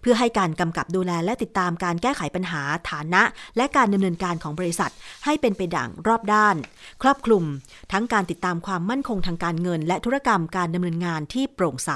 [0.02, 3.24] เพื่อให้การกำกับดูแลและติดตามการแก้ไขปัญหาฐานะ
[3.58, 4.92] และการดำเนินการของบริษัท
[5.26, 6.56] ให้เป็นไปดังรอบด้าน
[7.02, 7.44] ครอบคลุม
[7.92, 11.92] ทั้งการติดตามความมั่นคงทางการเงิน และธุรกรรมการดำเนินงานที่โปร่งใส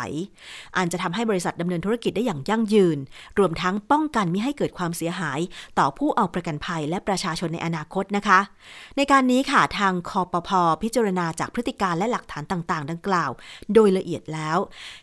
[0.78, 2.98] อันจะทำให้บริษัทดำเนินธุรกิจได้อย่างยั่งยืน
[3.40, 5.40] รวมทั้งป้องกันไม่ให้เกิดความเสียหาย
[5.80, 8.40] ต่อผู้เอาประกันภัยและประชาชนในอนาคตนะคะ
[8.98, 10.50] ในการนี้ค่ะทางคอปพ
[10.84, 13.32] พิจารณาจากพฤติการและหลักฐานต่างๆ ดังกล่าว
[13.74, 14.58] โดยละเอียดแล้ว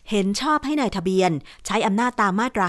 [0.09, 1.31] เห็นชอบให้ในายทะเบียน
[1.65, 2.67] ใช้อำนาจตามมาตรา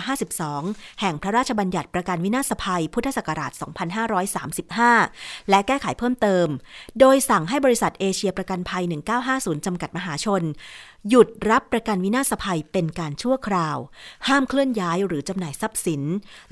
[0.49, 3.53] 52 แห่งพระราชบัญญัติประกันวินาศภัย พุทธศักราช
[4.31, 6.47] 2535 และแก้ไขเพิ่มเติม
[7.01, 8.83] โดยสั่งให้บริษัทเอเชียประกันภัย
[9.25, 10.43] 1950 จำกัดมหาชน
[11.11, 13.77] หยุดรับประกันวินาศภัยเป็นการชั่วคราว
[14.29, 16.03] ห้ามเคลื่อนย้ายหรือจำหน่ายทรัพย์สิน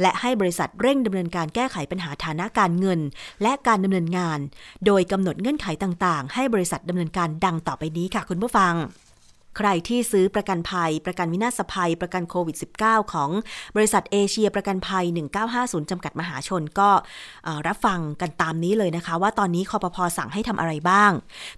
[0.01, 3.01] และให้บริษัทเร่งดำเนินการแก้ไขปัญหาฐานะการเงิน
[3.43, 4.38] และการดำเนินงาน
[4.87, 8.75] โดยกำหนดเงื่อนไขต่างๆ ให้บริษัทดำเนินการดังต่อไปนี้ค่ะคุณผู้ฟัง
[9.57, 13.31] ใครที่ซื้อประกันภัย ประกันวินาศภัย ประกันโควิด -19 ของ
[13.77, 15.05] บริษัทเอเชียประกันภัย
[15.49, 16.91] 1950 จำกัดมหาชนก็
[17.67, 21.12] รับฟังกันตามนี้เลยนะคะ ว่าตอนนี้คอปพอสั่งให้ทำอะไรบ้าง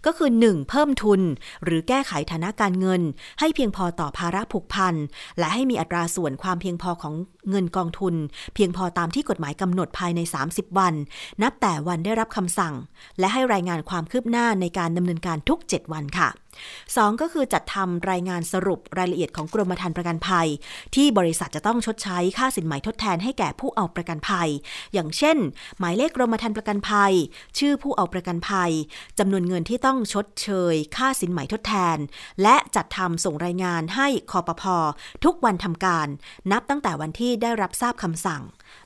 [0.06, 0.68] ก็คือ 1.
[0.68, 1.20] เพิ่มทุน
[1.64, 3.02] หรือแก้ไขฐานะการเงิน
[3.40, 4.94] ให้เพียงพอต่อภาระผูกพัน
[5.38, 7.14] และให้มีอัตราส่วนความเพียงพอของ
[7.50, 8.14] เงินกองทุน
[8.54, 10.94] เพียงพอตามที่กฎหมายกำหนดภายใน 30 วัน
[11.42, 12.74] นับแต่วันได้รับคำสั่ง
[13.18, 16.28] และให้รายงานความคืบหน้าในการดำเนินการทุก 7 วันค่ะ
[16.62, 17.20] 2.
[17.20, 20.48] ก็คือจัดทำรายงานสรุปรายละเอียดของกรมธรรม์ประกันภัย
[20.94, 24.48] ที่บริษัทจะต้องชดใช้ค่าสินไหมทดแทนให้แก่ผู้เอาประกันภัย
[24.92, 25.36] อย่างเช่น
[25.78, 27.12] หมายเลขกรมธรรม์ประกันภัย
[27.58, 28.72] ชื่อผู้เอาประกันภัย
[29.18, 31.98] จำนวนเงินที่ต้องชดเชย ค่าสินไหมทดแทน
[32.42, 34.76] และจัดทำส่งรายงานให้คอปพอ
[35.24, 36.08] ทุกวันทำการ
[36.52, 38.42] นับตั้งแต่วันที่ได้รับทราบคำสั่ง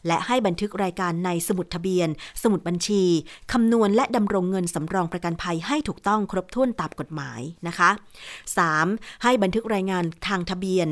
[0.07, 2.09] และให้บันทึกรายการในสมุดทะเบียน
[2.43, 3.05] สมุดบัญชี
[3.53, 7.91] คำนวณและดำรงเงินสำรองประกันภัยให้ถูกต้องครบถ้วนตามกฎหมายนะคะ
[8.57, 9.23] 3.
[9.23, 10.89] ให้บันทึกรายงานทางทะเบียน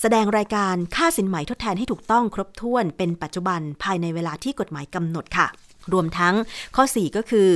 [0.00, 5.46] แสดงรายการค่าสินไหมทดแทนให้ถูกต้องครบถ้วนเป็นปัจจุบันภายในเวลาที่กฎหมายกำหนดค่ะ
[5.92, 6.34] รวมทั้ง
[6.76, 7.50] ข้อ 4 ก็คือ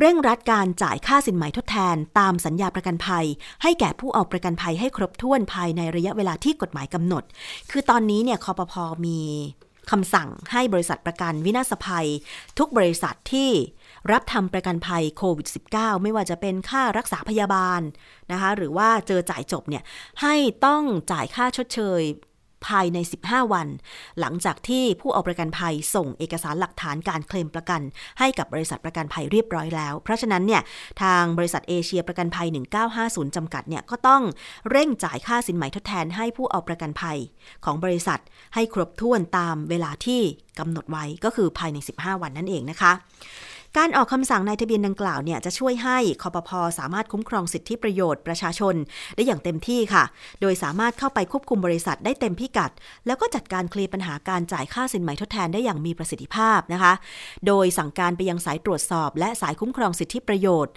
[0.00, 3.26] เร่งรัดการจ่ายค่าสินไหมทดแทนตามสัญญาประกันภัย
[3.62, 7.24] ให้แก่ผู้เอาประกันภัยให้ครบถ้วนภายในระยะเวลาที่กฎหมายกำหนด
[7.70, 9.20] คือตอนนี้เนี่ยคอปพอมี
[9.90, 12.08] คำสั่งให้บริษัทประกันวินาศภัย
[12.58, 13.50] ทุกบริษัทที่
[14.12, 17.80] รับทำประกันภัยโควิด -19 ไม่ว่าจะเป็นค่ารักษาพยาบาล
[18.32, 19.82] นะคะหรือว่าเจอจ่ายจบเนี่ย
[20.22, 20.34] ให้
[20.66, 22.02] ต้องจ่ายค่าชดเชย
[22.66, 23.68] ภายใน 15 วัน
[24.20, 27.80] หลังจากที่ผู้เอาประกันภัยส่งเอกสารหลักฐานการเคลมประกัน
[28.18, 30.62] ให้กับบริษัทประกันภัยเรียบร้อยแล้ว เพราะฉะนั้นเนี่ย
[31.02, 32.48] ทางบริษัทเอเชียประกันภัย
[32.92, 34.22] 1950 จำกัดเนี่ยก็ต้อง
[34.70, 37.18] เร่งจ่ายค่าสินไหมทดแทนให้ผู้เอาประกันภัย
[37.64, 38.20] ของบริษัท
[38.54, 40.20] ให้ครบถ้วนตามเวลาที่
[40.58, 42.92] กำหนดไว้ก็คือภายใน 15 วันนั่นเองนะคะ
[43.80, 48.74] การออกคำสั่งนายทะเบียนดังกล่าวเนี่ยจะช่วยให้คอปพอสามารถคุ้มครองสิทธิประโยชน์ประชาชน
[49.16, 50.04] ได้อย่างเต็มที่ค่ะ
[50.40, 52.70] โดยสามารถเข้าไปควบคุมบริษัทได้เต็มพิกัด
[53.06, 56.92] แล้วก็จัดการเคลียร์ปัญหาการจ่ายค่าสินไหมทดแทนได้อย่างมีประสิทธิภาพนะคะ
[57.46, 60.74] โดยสั่งการไปยังสายตรวจสอบ และสายคุ้มครองสิทธิประโยชน์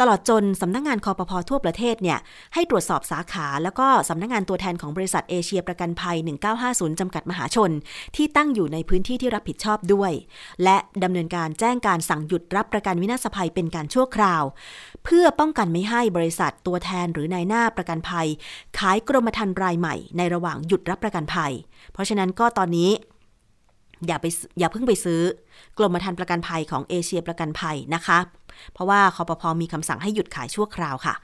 [0.00, 2.18] ตลอดจนสำนักงงานคอปพอทั่วประเทศเนี่ย
[2.54, 6.16] ให้ตรวจสอบสาขา แล้วก็สำนักงงานตัวแทนของบริษัทเอเชียประกันภัย
[6.58, 7.70] 1950 จำกัดมหาชน
[8.16, 10.12] ที่ตั้งอยู่ในพื้นที่ที่รับผิดชอบด้วย
[10.64, 14.42] และดำเนินการแจ้งการสั่งหยุดรับประกันวินาศภัยเป็นการชั่วคราว
[15.04, 18.26] เพื่อป้องกันไม่ให้บริษัทตัวแทนหรือนายหน้าประกันภัย
[18.78, 21.52] ขายกรมธรรม์รายใหม่ในระหว่างหยุดรับประกันภัย
[21.92, 22.90] เพราะฉะนั้นก็ตอนนี้
[24.06, 24.26] อย่าไป
[24.58, 25.20] อย่าเพิ่งไปซื้อ
[25.78, 28.18] กรมธรรม์ประกันภัยของเอเชียประกันภัยนะคะ
[28.72, 31.14] เพราะว่าคอปพอมีคำสั่งให้หยุดขายชั่วคราวค่ะ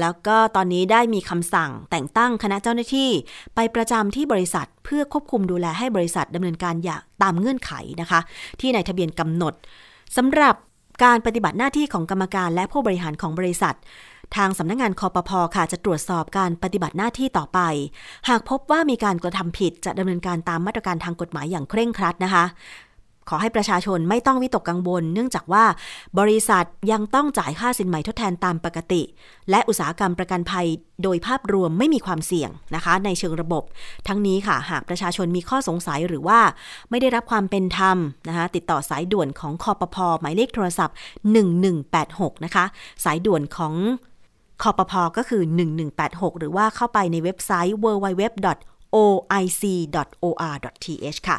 [0.00, 3.10] แล้วก็ตอนนี้ได้มีคำสั่งแต่งตั้งคณะเจ้าหน้าที่
[3.54, 8.20] ไปประจำที่บริษัทเพื่อควบคุมดูแลให้บริษัทดำเนินการอย่างตามเงื่อนไขนะคะ
[8.60, 9.54] ที่ในทะเบียนกำหนด
[10.16, 10.54] สำหรับ
[11.04, 13.74] การปฏิบัติหน้าที่ของกรรมการและผู้บริหารของบริษัท
[14.36, 17.60] ทางสำนักงงานคอปพอค่ะ จะตรวจสอบการปฏิบัติหน้าที่ต่อไป
[18.28, 22.44] หากพบว่ามีการกระทำผิดจะดำเนินการตามมาตรการทางกฎหมายอย่างเคร่งครัดนะคะ
[23.28, 25.64] ขอให้ประชาชนไม่ต้องวิตกกังวล เนื่องจากว่า
[26.18, 29.02] บริษัทยังต้องจ่ายค่าสินไหม่ทดแทนตามปกติ
[29.50, 30.66] และอุตสาหกรรมประกันภัย
[31.02, 33.62] โดยภาพรวมไม่มีความเสี่ยงนะคะ ในเชิงระบบ
[34.08, 36.40] ทั้งนี้ค่ะ หากประชาชนมีข้อสงสัยหรือว่า
[36.90, 37.96] ไม่ได้รับความเป็นธรรม
[38.28, 40.96] นะคะติดต่อสายด่วนของคอปพอหมายเลขโทรศัพท์
[41.70, 42.64] 1186 นะคะ
[43.04, 43.74] สายด่วนของ
[44.62, 45.42] คอปพอก็คือ
[45.92, 48.60] 1186 หรือว่าเข้าไปในเว็บไซต์ www.oic.or.th
[51.30, 51.38] ค่ะ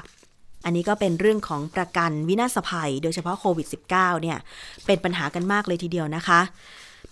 [0.67, 4.37] อันนี้ก็เป็นเรื่องของประกันวินาศภัย โดยเฉพาะโควิด -19 เนี่ย
[4.85, 6.39] เป็นปัญหากันมากเลยทีเดียวนะคะ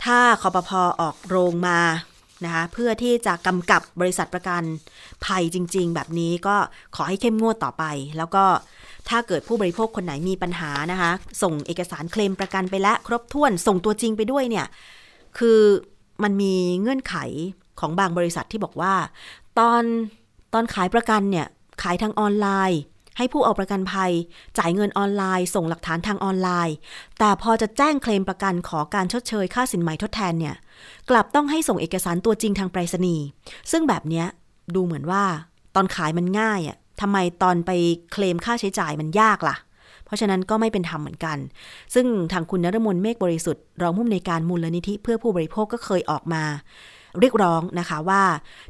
[0.04, 1.80] ถ้าคอปพอออกโรงมา
[2.46, 4.63] นะคะเพื่อที่จะกำกับบริษัทประกัน
[5.26, 6.56] ภัยจริง ๆ แบบนี้ก็
[6.96, 7.84] ขอให้เข้มงวดต่อไป
[8.18, 8.46] แล้วก็
[9.10, 14.65] ถ้าเกิดผู้บริโภคคนไหนมีปัญหานะคะ ส่งเอกสารเคลมประกันไปแล้วครบถ้วนส่งตัวจริงไปด้วยเนี่ย
[15.38, 15.60] คือ
[16.24, 17.15] มันมีเงื่อนไข
[17.80, 18.94] ของบางบริษัทที่บอกว่า
[19.60, 19.84] ตอน
[20.54, 21.48] ตอนขายประกันเนี่ย
[21.82, 22.82] ขายทางออนไลน์
[23.17, 24.12] ให้ผู้เอาประกันภัย
[24.58, 26.75] จ่ายเงินออนไลน์ ส่งหลักฐานทางออนไลน์
[27.19, 30.56] แต่พอจะแจ้งเคลมประกันขอการชดเชยค่าสินไหมทดแทนเนี่ย
[31.10, 33.23] กลับต้องให้ส่งเอกสารตัวจริงทางไปรษณีย์
[33.71, 34.28] ซึ่งแบบเนี้ย
[34.75, 35.23] ดูเหมือนว่า
[35.75, 37.71] ตอนขายมันง่ายอะทำไมตอนไป
[38.12, 39.56] เคลมค่าใช้จ่ายมันยากล่ะ
[40.06, 41.38] เพราะฉะนั้นก็ไม่เป็นธรรมเหมือนกัน
[41.93, 46.43] ซึ่งทางคุณนรมนเมฆบริสุทธิ์รองผู้อำนวยการมูลนิธิเพื่อผู้บริโภคก็เคยออกมา
[47.19, 48.23] เรียกร้องนะคะว่า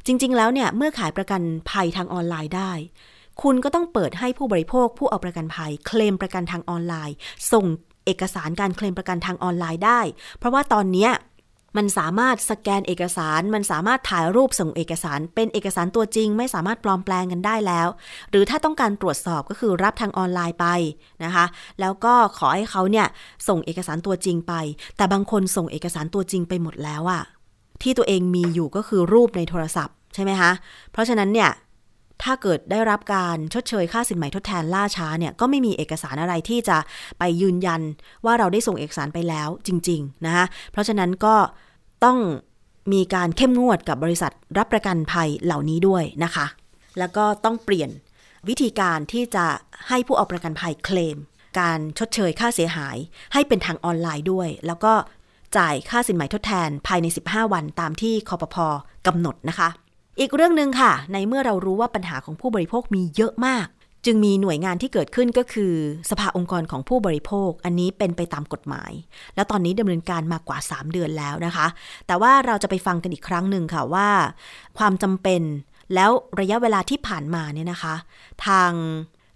[0.06, 2.72] จริง ๆ แล้วเนี่ยเมื่อขายประกันภัยทางออนไลน์ได้
[3.42, 7.16] คุณก็ต้องเปิดให้ผู้บริโภคผู้เอาประกันภัย เคลมประกันทางออนไลน์
[7.52, 7.66] ส่ง
[8.06, 10.00] เอกสารการเคลมประกันทางออนไลน์ได้
[10.38, 11.08] เพราะว่าตอนเนี้
[11.76, 17.88] มันสามารถสแกนเอกสาร มันสามารถถ่ายรูปส่งเอกสาร เป็นเอกสารตัวจริง ไม่สามารถปลอมแปลงกันได้แล้ว
[18.30, 20.66] หรือถ้าต้องการตรวจสอบก็คือรับทางออนไลน์ไป
[21.24, 21.46] นะคะ
[21.80, 23.06] แล้วก็ขอให้เขาเนี่ย
[23.48, 24.54] ส่งเอกสารตัวจริงไป
[24.96, 27.22] แต่บางคนส่งเอกสารตัวจริงไปหมดแล้วอะ
[27.82, 30.52] ที่ตัวเองมีอยู่ก็คือรูปในโทรศัพท์ใช่ไหมคะ
[30.92, 31.50] เพราะฉะนั้นเนี่ย
[32.22, 36.76] ถ้าเกิดได้รับการชดเชยค่าสินไหม่ทดแทนล่าช้าเนี่ยก็ไม่มีเอกสารอะไรที่จะ
[37.18, 37.80] ไปยืนยัน
[38.24, 41.34] ว่าเราได้ส่งเอกสารไปแล้วจริงๆนะคะเพราะฉะนั้นก็
[42.04, 42.18] ต้อง
[42.92, 46.46] มีการเข้มงวดกับบริษัทรับประกันภัยเหล่านี้ด้วยนะคะ
[46.98, 47.90] แล้วก็ต้องเปลี่ยน
[48.48, 49.46] วิธีการที่จะ
[49.88, 51.16] ให้ผู้เอาประกันภัยเคลม
[51.60, 52.96] การชดเชยค่าเสียหาย
[53.32, 54.92] ให้เป็นทางออนไลน์ด้วย แล้วก็
[55.56, 58.66] จ่ายค่าสินไหม่ทดแทนภายใน 15 วันตามที่คอปพอ
[59.06, 59.68] กำหนดนะคะ
[60.20, 63.66] อีกเรื่องหนึ่งค่ะ ในเมื่อเรารู้ว่าปัญหาของผู้บริโภคมีเยอะมาก
[64.04, 65.74] จึงมีหน่วยงานที่เกิดขึ้นก็คือ
[66.10, 68.92] สภาองค์กรของผู้บริโภค อันนี้เป็นไปตามกฎหมาย
[69.34, 71.66] แล้วตอนนี้ดำเนินการมากว่า 3 เดือนแล้วนะคะ
[72.06, 74.08] แต่ว่าเราจะไปฟังกันอีกครั้งหนึ่งค่ะว่า
[74.78, 75.42] ความจำเป็น
[75.94, 77.94] แล้วระยะเวลาที่ผ่านมาเนี่ยนะคะ
[78.46, 78.72] ทาง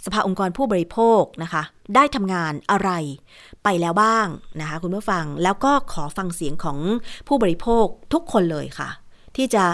[0.04, 1.62] สภาองค์กรผู้บริโภคนะคะ
[1.94, 2.90] ได้ทำงานอะไร
[3.64, 4.26] ไปแล้วบ้าง
[4.60, 6.78] นะคะ คุณผู้ฟังแล้วก็ขอฟังเสียงของ
[7.28, 8.88] ผู้บริโภคทุกคนเลยค่ะ
[9.36, 9.64] ที่จะ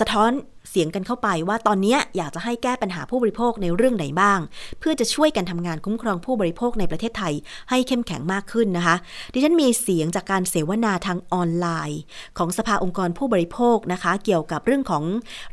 [0.00, 0.30] สะท้อน
[0.70, 4.40] เสียงกันเข้าไปว่าตอนนี้อยากจะให้แก้ปัญหาผู้บริโภคในเรื่องไหนบ้าง
[4.80, 7.34] เพื่อจะช่วยกันทำงานคุ้มครองผู้บริโภคในประเทศไทย
[7.70, 8.96] ให้เข้มแข็งมากขึ้นนะคะ
[9.32, 12.00] ดิฉันมีเสียงจากการเสวนาทางออนไลน์
[12.38, 15.04] ของสภาองค์กรผู้บริโภคนะคะ เกี่ยวกับเรื่องของ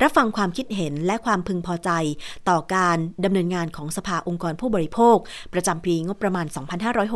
[0.01, 1.89] รับฟังความคิดเห็นและความพึงพอใจ
[2.49, 5.17] ต่อการดำเนินงานของสภาองค์กรผู้บริโภค
[5.53, 6.45] ประจำปีงบประมาณ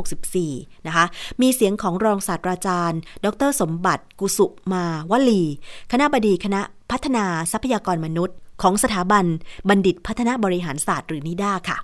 [0.09, 1.05] 2564 นะคะ
[1.41, 5.43] มีเสียงของรองศาสตราจารย์ ดร สมบัติ กุสุมาวลี
[5.91, 6.61] คณะบดีคณะ
[6.91, 9.25] พัฒนาทรัพยากรมนุษย์ ของสถาบัน
[9.69, 11.77] บัณฑิตพัฒนาบริหารศาสตร์หรือนิด้าค่ะ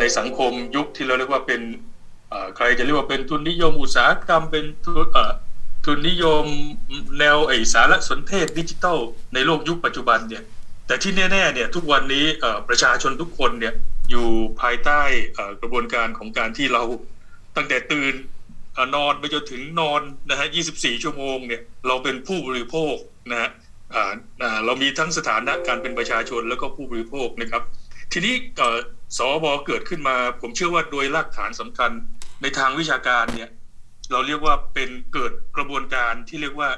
[0.00, 1.60] ในสังคมยุคที่เราเรียกว่าเป็น
[2.56, 5.06] ใครจะเรียกว่าเป็นทุนนิยมอุตสาหกรรมเป็นทุน
[5.84, 6.44] ทุนนิยม
[7.18, 8.98] แนวไอสารสนเทศดิจิทัล
[9.34, 10.42] ในโลกยุคปัจจุบันเนี่ย
[10.86, 12.26] แต่ที่แน่ๆเนี่ยทุกวันนี้
[12.68, 13.74] ประชาชนทุกคนเนี่ย
[14.10, 14.28] อยู่
[14.60, 15.00] ภายใต้
[15.60, 16.82] กระบวนการของการที่เรา
[17.56, 18.14] ตั้งแต่ตื่น
[18.94, 22.94] นอนไปจนถึงนอนนะฮะ 24 ชั่วโมงเนี่ยเราเป็นผู้บริโภค
[23.30, 23.50] นะฮะ
[24.64, 27.62] เรามีทั้งสถานะการเป็นประชาชนแล้วก็ผู้บริโภคนะครับ
[28.12, 28.34] ทีนี้
[29.18, 31.90] สวเกิดขึ้นมา ผมเชื่อว่าโดยรากฐานสำคัญ
[32.42, 33.50] ในทางวิชาการเนี่ย
[34.12, 36.70] เราเรียกว่าเป็นเกิดกระบวนการที่เรียกว่า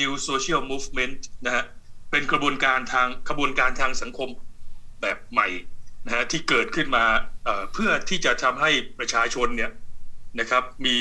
[0.00, 1.64] new social movement นะฮะ
[2.10, 4.28] เป็นกระบวนการทางกระบวนการทางสังคม
[5.00, 5.48] แบบใหม่
[6.06, 7.04] นะฮะที่เกิดขึ้นมา
[7.72, 9.70] เพื่อที่จะทำให้ประชาชนเนี่ย
[10.40, 10.96] นะครับมี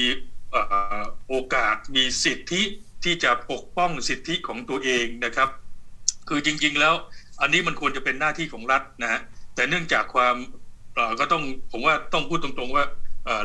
[1.27, 2.61] โอกาสมีสิทธิ
[3.05, 5.49] ที่จะปกป้องสิทธิของตัวเองนะครับ
[6.29, 6.93] คือจริงๆแล้ว
[7.41, 9.21] อันนี้มันควรจะเป็นหน้าที่ของรัฐนะฮะ
[9.55, 10.35] แต่เนื่องจากความ
[11.19, 12.83] ก็ต้องผมว่าต้องพูดตรงๆว่า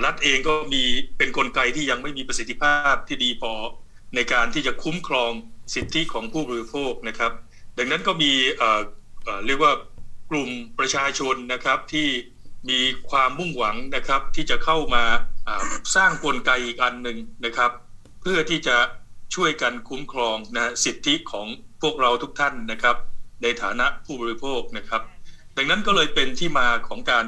[0.05, 0.83] รัฐเองก็มี
[1.18, 3.53] เป็นนกลไกที่ยังไม่มีประสิทธิภาพที่ดีพอ
[4.14, 5.33] ในการที่จะคุ้มครอง
[5.75, 7.33] สิทธิของผู้บริโภคนะครับ
[7.79, 8.33] ดังนั้นก็มี
[9.46, 9.73] เรียกว่า
[10.31, 12.09] กลุ่มประชาชนนะครับที่
[12.70, 15.05] มีความมุ่งหวังนะครับที่จะเข้ามา
[15.96, 17.70] สร้างกลไกอีกอันหนึ่งนะครับ
[18.20, 18.77] เพื่อที่จะ
[19.35, 21.47] ช่วยกันคุ้มครองนะสิทธิของ
[21.83, 22.97] พวกเราทุกท่านนะครับ
[23.43, 25.03] ในฐานะผู้บริโภคนะครับ
[25.57, 27.25] ดังนั้นก็เลยเป็นที่มาของการ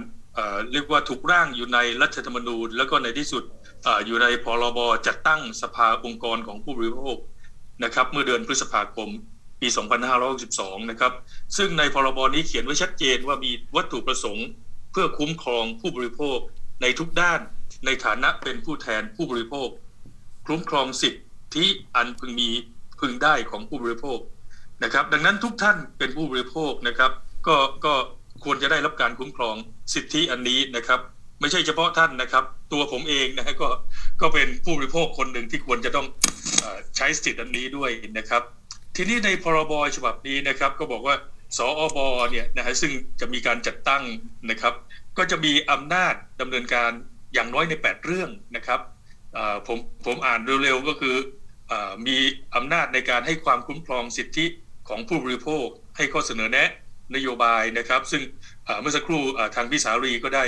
[0.73, 3.43] เรียกว่าถูกร่างอยู่ในรัฐธรรมนูญ แล้วก็ในที่สุด
[3.87, 7.17] ออยู่ในพรบจัดตั้งสภาองค์กรของผู้บริโภค
[7.85, 9.09] นะครับ เมื่อเดือนพฤษภาคม
[9.61, 9.69] ปี
[10.29, 11.13] 2562 นะครับ
[11.57, 14.47] ซึ่งในพรบนี้เขียนไว้ชัดเจนว่ามีวัตถุประสงค์
[14.93, 16.39] เพื่อคุ้มครองผู้บริโภค
[16.83, 17.41] ในทุกด้าน
[17.87, 19.69] ในฐานะเป็นผู้แทนผู้บริโภค
[20.47, 21.21] คุ้มครองสิทธิ
[21.97, 22.51] อันพึงมี
[23.01, 24.19] พึงได้ของผู้บริโภค
[24.85, 27.11] นะครับ ดังนั้นทุกท่านเป็นผู้บริโภคนะครับ
[27.47, 27.95] ก็ก็
[28.45, 29.55] ควรจะได้รับการคุ้มครอง
[29.95, 31.01] สิทธิอันนี้นะครับ
[31.41, 33.69] ไม่ใช่เฉพาะท่านนะครับ ตัวผมเองนะฮะก็
[34.21, 36.07] ก็เป็นผู้บริโภคคนหนึ่งที่ควรจะต้อง
[36.97, 38.43] ใช้สิทธิอันนี้ด้วยนะครับ
[38.97, 41.15] ทีนี้ในพรบฉบับนี้นะครับ ก็บอกว่า
[41.59, 41.99] สอบ
[42.31, 44.03] เนี่ยนะฮะซึ่งจะมีการจัดตั้ง
[44.51, 44.75] นะครับ
[45.19, 46.91] ก็จะมีอำนาจดำเนินการ
[47.35, 48.81] อย่างน้อยใน 8 เรื่องนะครับ
[49.67, 51.17] ผมผมอ่านเร็วๆก็คือ
[52.07, 52.17] มี
[52.55, 54.47] อำนาจในการให้ความคุ้มครองสิทธิ
[54.89, 56.69] ของผู้บริโภค ให้ข้อเสนอแนะ
[57.15, 58.23] นโยบายนะครับ ซึ่ง
[58.81, 59.23] เมื่อสักครู่
[59.55, 60.45] ทางพิสารีก็ได้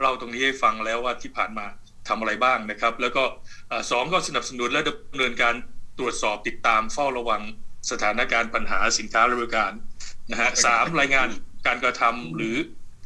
[0.00, 1.66] เล่าตรงนี้ให้ฟังแล้วว่าที่ผ่านมา
[2.08, 3.24] ทำอะไรบ้างนะครับ แล้วก็
[3.90, 5.54] สองก็สนับสนุนและดำเนินการ
[5.98, 7.42] ตรวจสอบติดตามเฝ้าระวัง
[7.90, 9.72] สถานการณ์ปัญหาสินค้าและบริการ
[10.30, 11.28] นะฮะสามรายงาน
[11.66, 12.56] การกระทำหรือ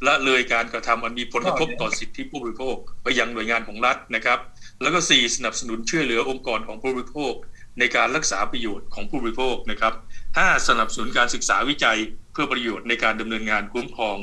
[0.07, 4.39] ละเลยการกระทำอันมีผลกระทบต่อสิทธิผู้บริโภค ไปยังหน่วยงานของรัฐนะครับ
[4.81, 7.33] แล้วก็สี่สนับสนุนช่วยเหลือองค์กรของผู้บริโภค
[7.79, 9.93] ในการรักษาประโยชน์ของผู้บริโภคนะครับ
[10.37, 11.97] ห้าสนับสนุนการศึกษาวิจัย
[12.33, 14.17] เพื่อประโยชน์ในการดำเนินงานคุ้มครอง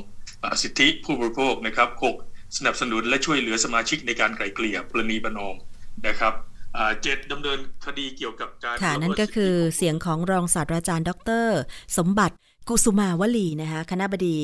[0.62, 2.16] สิทธิผู้บริโภคนะครับหก
[2.56, 5.56] สนับสนุนและช่วยเหลือสมาชิกในการไกล่เกลี่ยปรณีประนอม
[6.06, 6.34] นะครับ
[7.02, 11.10] เจ็ดดำเนินคดีเกี่ยวกับการค่ะนั่นก็คือเสียงของรองศาสตราจารย์ ด
[11.44, 11.46] ร
[11.98, 12.36] สมบัติ
[12.68, 14.38] กุสุมาวลีนะคะคณะบดี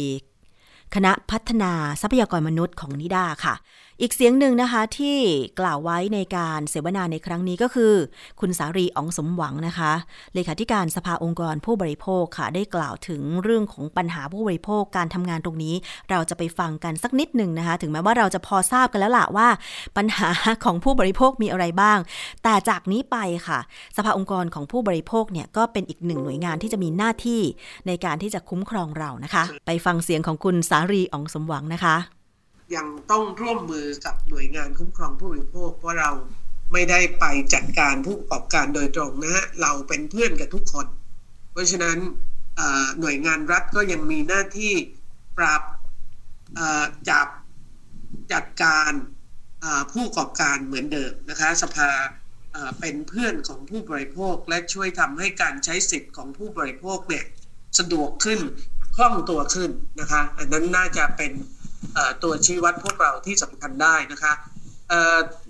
[0.95, 3.55] คณะพัฒนาทรัพยากรมนุษย์ของนิดาค่ะ
[4.00, 5.16] อีกเสียงหนึ่งนะคะที่
[5.61, 7.94] กล่าวไว้ในการเสวนาในครั้งนี้ก็คือ
[8.40, 9.92] คุณสารีอองสมหวังนะคะ
[10.35, 15.74] เลขาธิการสภาองค์กรผู้บริโภคค่ะ ได้กล่าวถึงเรื่องของปัญหาผู้บริโภคการทำงานตรงนี้
[16.11, 19.48] เราจะไปฟังกันสักนิดหนึ่งนะคะ ถึงแม้ว่าเราจะพอทราบกันแล้วล่ะว่า
[19.96, 20.30] ปัญหา
[20.64, 21.98] ของผู้บริโภคมีอะไรบ้าง
[22.44, 23.59] แต่จากนี้ไปค่ะ
[23.96, 27.40] สภาองค์กรของผู้บริโภคเนี่ยก็เป็นอีกหนึ่งหน่วยงานที่จะมีหน้าที่
[27.87, 32.15] ในการที่จะคุ้มครองเรานะคะ ไปฟังเสียงของคุณสารีอองสมหวังนะคะ
[32.74, 36.11] ยังต้องร่วมมือกับหน่วยงานคุ้มครองผู้บริโภค เพราะเรา
[36.72, 37.24] ไม่ได้ไป
[37.55, 40.87] จัดการผู้ประกอบการโดยตรงนะฮะเราเป็นเพื่อนกับทุกคน
[41.52, 41.98] เพราะฉะนั้น
[43.00, 44.72] หน่วยงานรัฐก็ยังมีหน้าที่
[45.38, 45.62] ปรับ
[47.11, 47.29] จับ
[48.33, 48.92] จัดการ
[49.92, 51.90] ผู้ประกอบการเหมือนเดิมนะคะสภา
[52.81, 57.24] เป็นเพื่อนของผู้บริโภคและช่วยทำให้การใช้สิทธิ์ของผู้บริโภคเนี่ย
[57.79, 58.40] สะดวกขึ้น
[58.96, 61.33] คล่องตัวขึ้นนะคะ อันนั้นน่าจะเป็น
[62.22, 64.32] ตัวชี้วัดพวกเราที่สำคัญได้นะคะ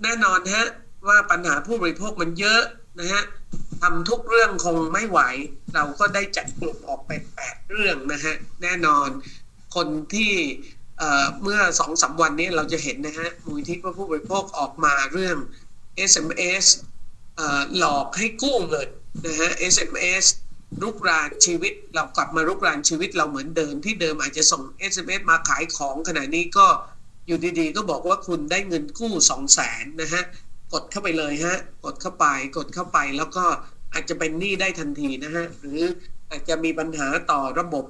[0.03, 0.65] แน่นอนฮะ
[1.07, 2.61] ว่าปัญหาผู้บริโภคมันเยอะ
[2.99, 3.23] นะฮะ
[3.81, 5.19] ทำทุกเรื่องคงไม่ไหว
[5.75, 9.09] เราก็ได้จัดกลุ่มออกเป็นแปดเรื่องนะฮะแน่นอน
[9.75, 10.33] คนที่
[11.41, 15.37] เมื่อสองสาวันนี้เราจะเห็นนะฮะมูลที่ผู้บริโภคออกมาเรื่อง
[16.11, 16.65] SMS
[17.77, 18.89] หลอกให้กู้เงิน
[19.27, 20.25] นะฮะ SMS
[20.81, 24.61] รุกรานชีวิต เรากลับมารุกรานชีวิตเราเหมือนเดิมที่เดิมอาจจะส่ง
[24.93, 26.67] SMS มาขายของขณะนี้ก็
[27.27, 30.23] อยู่ดีๆ ก็บอกว่าคุณได้เงินกู้สองแสนนะฮะ
[30.73, 32.25] กดเข้าไปเลยฮะ กดเข้าไป
[32.57, 33.45] กดเข้าไปแล้วก็
[33.93, 35.81] อาจจะเป็นหนี้ได้ทันทีนะฮะ หรือ
[36.29, 37.85] อาจจะมีปัญหาต่อระบบ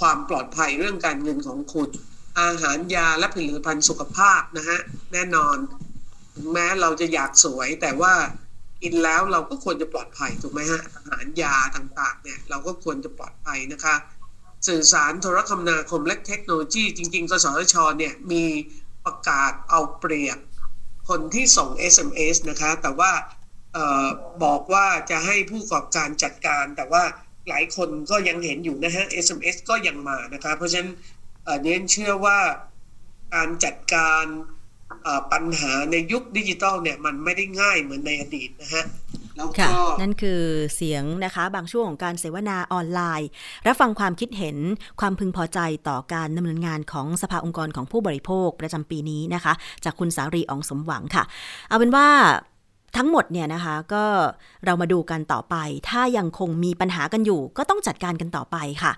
[0.00, 1.88] ความปลอดภัยเรื่องการเงินของคุณ
[2.40, 4.78] อาหารยาและผลิตภัณฑ์สุขภาพนะฮะ
[5.12, 5.56] แน่นอน
[6.52, 8.14] แม้เราจะอยากสวยแต่ว่า
[8.82, 13.94] กินแล้วเราก็ควรจะปลอดภัยถูกไหมฮะอาหารยาต่างๆเนี่ยเราก็ควรจะปลอดภัยนะคะ
[14.68, 18.44] สื่อสารโทรคมนาคมและเทคโนโลยี จริง ๆ กสทชเนี่ยมี
[19.04, 20.38] ประกาศเอาเปรียบ
[21.08, 23.12] คนที่ส่ง SMS นะคะ แต่ว่า
[23.76, 24.08] ออ
[24.44, 27.02] บอกว่าจะให้ผู้ประกอบการจัดการ แต่ว่า
[27.48, 30.90] หลายคนก็ยังเห็นอยู่นะฮะ SMS ก็ยังมานะคะ เพราะฉะนั้น
[31.62, 32.38] เน้นเชื่อว่า
[33.34, 34.24] การจัดการ
[35.32, 38.84] ปัญหาในยุคดิจิตอลเนี่ยมันไม่ได้ง่ายเหมือนในอดีตนะฮะ
[39.36, 40.42] แล้วก็นั่นคือ
[40.76, 43.28] เสียงนะคะบางช่วงของการเสวนาออนไลน์
[43.66, 44.56] รับฟังความคิดเห็น
[45.00, 45.58] ความพึงพอใจ
[45.88, 49.52] ต่อการดำเนินงานของสภาองค์กรของผู้บริโภคประจำปีนี้นะคะ
[49.84, 51.24] จากคุณสารีอองสมหวังค่ะ
[51.68, 52.06] เอาเป็นว่า
[52.96, 54.04] ทั้งหมดเนี่ยนะคะก็
[54.64, 55.56] เรามาดูกันต่อไป
[55.88, 58.92] ถ้ายังคงมีปัญหากันอยู่ ก็ต้องจัดการกันต่อไปค่ะ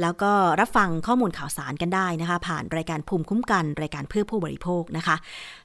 [0.00, 5.16] แล้วก็รับฟังข้อมูลข่าวสารกันได้นะคะ ผ่านรายการภูมิคุ้มกัน รายการเพื่อผู้บริโภคนะคะ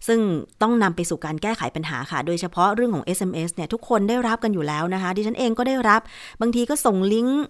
[0.07, 0.19] ซึ่ง
[0.61, 6.01] ต้องนำไปสู่การแก้ไขปัญหาค่ะ โดยเฉพาะเรื่องของ SMS เนี่ยทุกคนได้รับกันอยู่แล้วนะคะ ดิฉันเองก็ได้รับ
[6.41, 7.41] บางทีก็ส่งลิงก์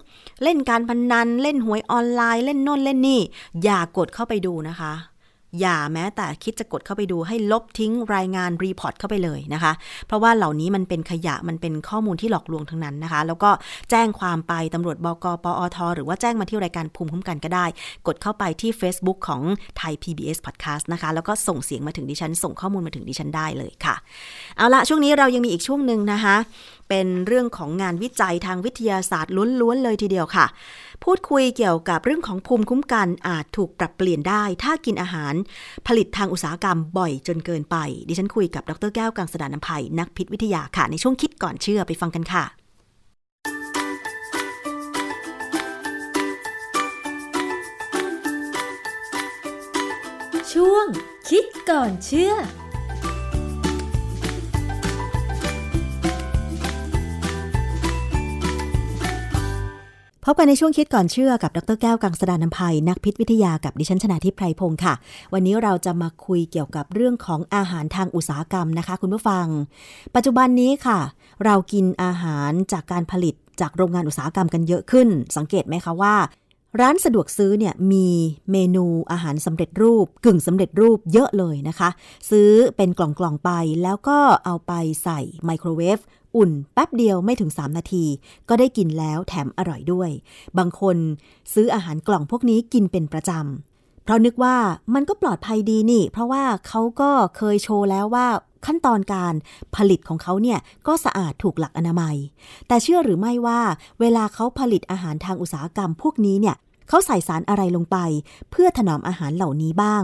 [0.42, 3.20] เล่นการพนนัน เล่นหวยออนไลน์ เล่นโน่นเล่นนี่
[3.64, 4.92] อย่ากดเข้าไปดูนะคะ
[5.60, 9.72] อย่าแม้แต่คิดจะกดเข้าไปดูให้ลบทิ้งรายงาน report เข้าไปเลยนะคะ
[10.06, 13.50] เพราะว่าเหล่านี้มันเป็นขยะมันเป็นข้อมูลที่หลอกลวงทั้งนั้นนะคะ แล้วก็
[13.90, 17.66] แจ้งความไปตำรวจบกปอทหรือว่าแจ้งมาที่รายการภูมิคุ้มกันก็ได้
[18.06, 19.42] กดเข้าไปที่ Facebook ของ
[19.76, 23.94] ไทย PBS Podcast นะคะ แล้วก็ส่งเสียงมาถึงดิฉัน ส่งข้อมูลมาถึงดิฉันได้เลยค่ะ
[24.56, 26.36] เอาละช่วงนี้เรายังมีอีกช่วงหนึ่งนะคะ
[26.90, 30.46] เป็นเรื่องของงานวิจัยทางวิทยาศาสตร์ล้วนๆเลยทีเดียวค่ะ
[31.04, 35.34] พูดคุยเกี่ยวกับเรื่องของภูมิคุ้มกันอาจถูกปรับเปลี่ยนได้ ถ้ากินอาหาร
[35.86, 37.76] ผลิตทางอุตสาหกรรมบ่อยจนเกินไป
[38.08, 42.44] ดิฉันคุยกับดรแก้วกังสดานนภัยนักพิษวิทยาค่ะ ในช่วงคิดก่อนเชื่อไปฟังกันค่ะ
[50.52, 50.86] ช่วง
[51.28, 52.34] คิดก่อนเชื่อ
[60.24, 64.94] พบกันในช่วงคิดก่อนเชื่อกับดรแก้วกังสดานนภัย นักพิษวิทยากับดิฉันชนาทิพไพรพงศ์ค่ะ
[65.32, 69.46] วันนี้เราจะมาคุยเกี่ยวกับเรื่องของอาหารทางอุตสาหกรรมนะคะ คุณผู้ฟัง
[70.14, 70.98] ปัจจุบันนี้ค่ะ
[71.44, 76.14] เรากินอาหารจากการผลิตจากโรงงานอุตสาหกรรมกันเยอะขึ้น สังเกตไหมคะว่า
[76.80, 78.08] ร้านสะดวกซื้อเนี่ยมี
[78.52, 81.88] เมนูอาหารสำเร็จรูป กึ่งสำเร็จรูปเยอะเลยนะคะ
[82.30, 83.50] ซื้อเป็นกล่องๆไป
[83.82, 84.72] แล้วก็เอาไป
[85.04, 85.98] ใส่ไมโครเวฟ
[86.36, 88.04] อุ่นแป๊บเดียวไม่ถึง 3 นาที
[88.48, 90.10] ก็ได้กินแล้วแถมอร่อยด้วย
[90.58, 90.96] บางคน
[91.52, 94.56] ซื้ออาหารกล่องพวกนี้กินเป็นประจำ เพราะนึกว่า
[94.94, 98.26] มันก็ปลอดภัยดีนี่ เพราะว่าเขาก็เคยโชว์แล้วว่า
[98.66, 99.34] ขั้นตอนการ
[99.76, 102.16] ผลิตของเขาเนี่ยก็สะอาดถูกหลักอนามัย
[102.68, 103.60] แต่เชื่อหรือไม่ว่า
[104.00, 106.56] เวลาเขาผลิตอาหารทางอุตสาหกรรมพวกนี้เนี่ย
[106.88, 107.96] เขาใส่สารอะไรลงไป
[108.50, 110.02] เพื่อถนอมอาหารเหล่านี้บ้าง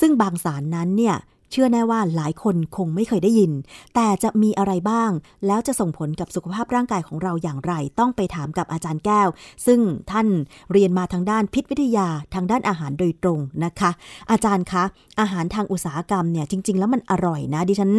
[0.00, 1.16] ซึ่งบางสารนั้นเนี่ย
[1.50, 3.52] เชื่อแน่ว่าหลายคนคงไม่เคยได้ยิน
[3.94, 5.10] แต่จะมีอะไรบ้าง
[5.46, 9.28] แล้วจะส่งผลกับสุขภาพร่างกายของเราอย่างไร ต้องไปถามกับอาจารย์แก้ว
[9.66, 9.80] ซึ่ง
[10.10, 10.26] ท่าน
[10.72, 13.90] เรียนมาทางด้านพิษวิทยาทางด้านอาหารโดยตรงนะคะ
[14.30, 14.84] อาจารย์คะ
[15.20, 17.92] อาหารทางอุตสาหกรรมเนี่ยจริง ๆ แล้วมันอร่อยนะ ดิฉัน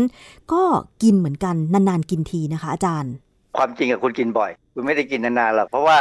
[0.53, 0.63] ก็
[1.03, 3.13] กินเหมือนกันนานๆกินทีนะคะ อาจารย์
[3.57, 5.97] ความจริงอะคุณกินบ่อย คุณไม่ได้กินนานๆหรอกเพราะว่า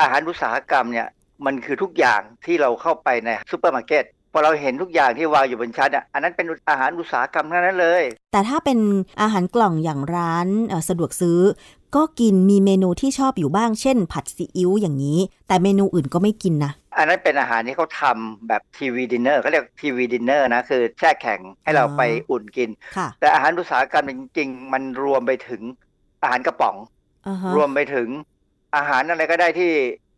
[0.00, 1.08] อาหารอุตสาหกรรมเนี่ย
[1.46, 8.02] มันคือทุกอย่างที่เราเข้าไปในซูเปอร์มาร์เก็ต พอเราเห็นทุกอย่างที่วางอยู่บนชั้นอะอันนั้นเป็นอาหารอุตสาหกรรมทั้งนั้นเลย
[8.32, 8.78] แต่ถ้าเป็น
[9.22, 10.48] อาหารกล่องอย่างร้าน
[10.88, 11.40] สะดวกซื้อ
[11.96, 15.18] ก็กินมีเมนูที่ชอบอยู่บ้างเช่น ผัดซีอิ๊วอย่างนี้
[15.48, 22.70] แต่เมนูอื่นก็ไม่กินนะอันนั้นเป็นอาหารที่เขาทำแบบ TV dinner เขาเรียก TV dinner นะ คือแช่แข็งให้เราไปอุ่นกิน
[23.20, 25.62] แต่อาหารอุตสาหกรรมจริงๆ มันรวมไปถึง
[26.22, 26.76] อาหารกระป๋อง
[27.30, 27.52] uh-huh.
[27.56, 28.08] รวมไปถึง
[28.76, 29.72] อาหารอะไรก็ได้ที่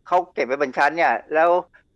[0.07, 1.51] เขาเก็บไว้บนชั้นเนี่ย แล้ว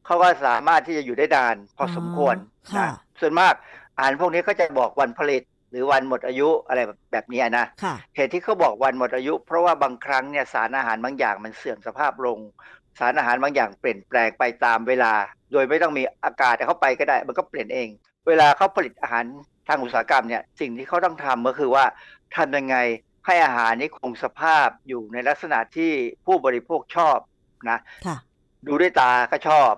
[0.07, 2.37] เขาก็สามารถที่จะอยู่ได้นาน พอสมควร
[2.77, 2.89] นะ
[3.21, 3.55] ส่วนมาก
[3.97, 6.81] อาหารพวกนี้ก็จะบอกวันผลิตหรือวันหมดอายุอะไร
[7.13, 7.67] แบบนี้นะ
[8.17, 12.39] เหตุที่เขาบอกวันหมดอายุ เพราะว่าบางครั้งเนี่ยสารอาหารบางอย่างมันเสื่อมสภาพลง
[12.99, 15.13] สารอาหารบางอย่างเปลี่ยนแปลงไปตามเวลา
[15.53, 17.89] โดยไม่ต้องมีอากาศเข้าไปก็ได้ มันก็เปลี่ยนเอง
[18.29, 19.25] เวลาเขาผลิตอาหาร
[19.69, 21.85] ทางอุตสาหกรรมเนี่ยสิ่งที่เขาต้องทำก็คือว่า
[22.37, 22.77] ทำยังไง
[23.27, 25.93] ให้อาหารนี้คงสภาพอยู่ในลักษณะที่
[26.27, 27.19] ผู้บริโภคชอบ
[27.71, 27.79] นะ
[28.67, 29.73] ดูด้วยตาก็ชอบ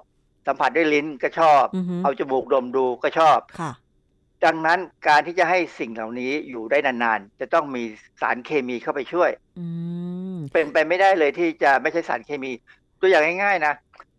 [0.50, 1.64] สัมผัสด้วยลิ้นก็ชอบ
[2.02, 3.38] เอาจมูกดมดูก็ชอบ
[4.44, 4.78] ดังนั้น
[5.08, 7.82] การที่จะให้สิ่งเหล่านี้อยู่ได้นานๆ จะต้องมี
[8.20, 9.30] สารเคมีเข้าไปช่วย
[10.52, 12.50] เป็นไปไม่ได้เลยที่จะไม่ใช่สารเคมี
[13.00, 13.74] ตัวอย่างง่ายๆนะ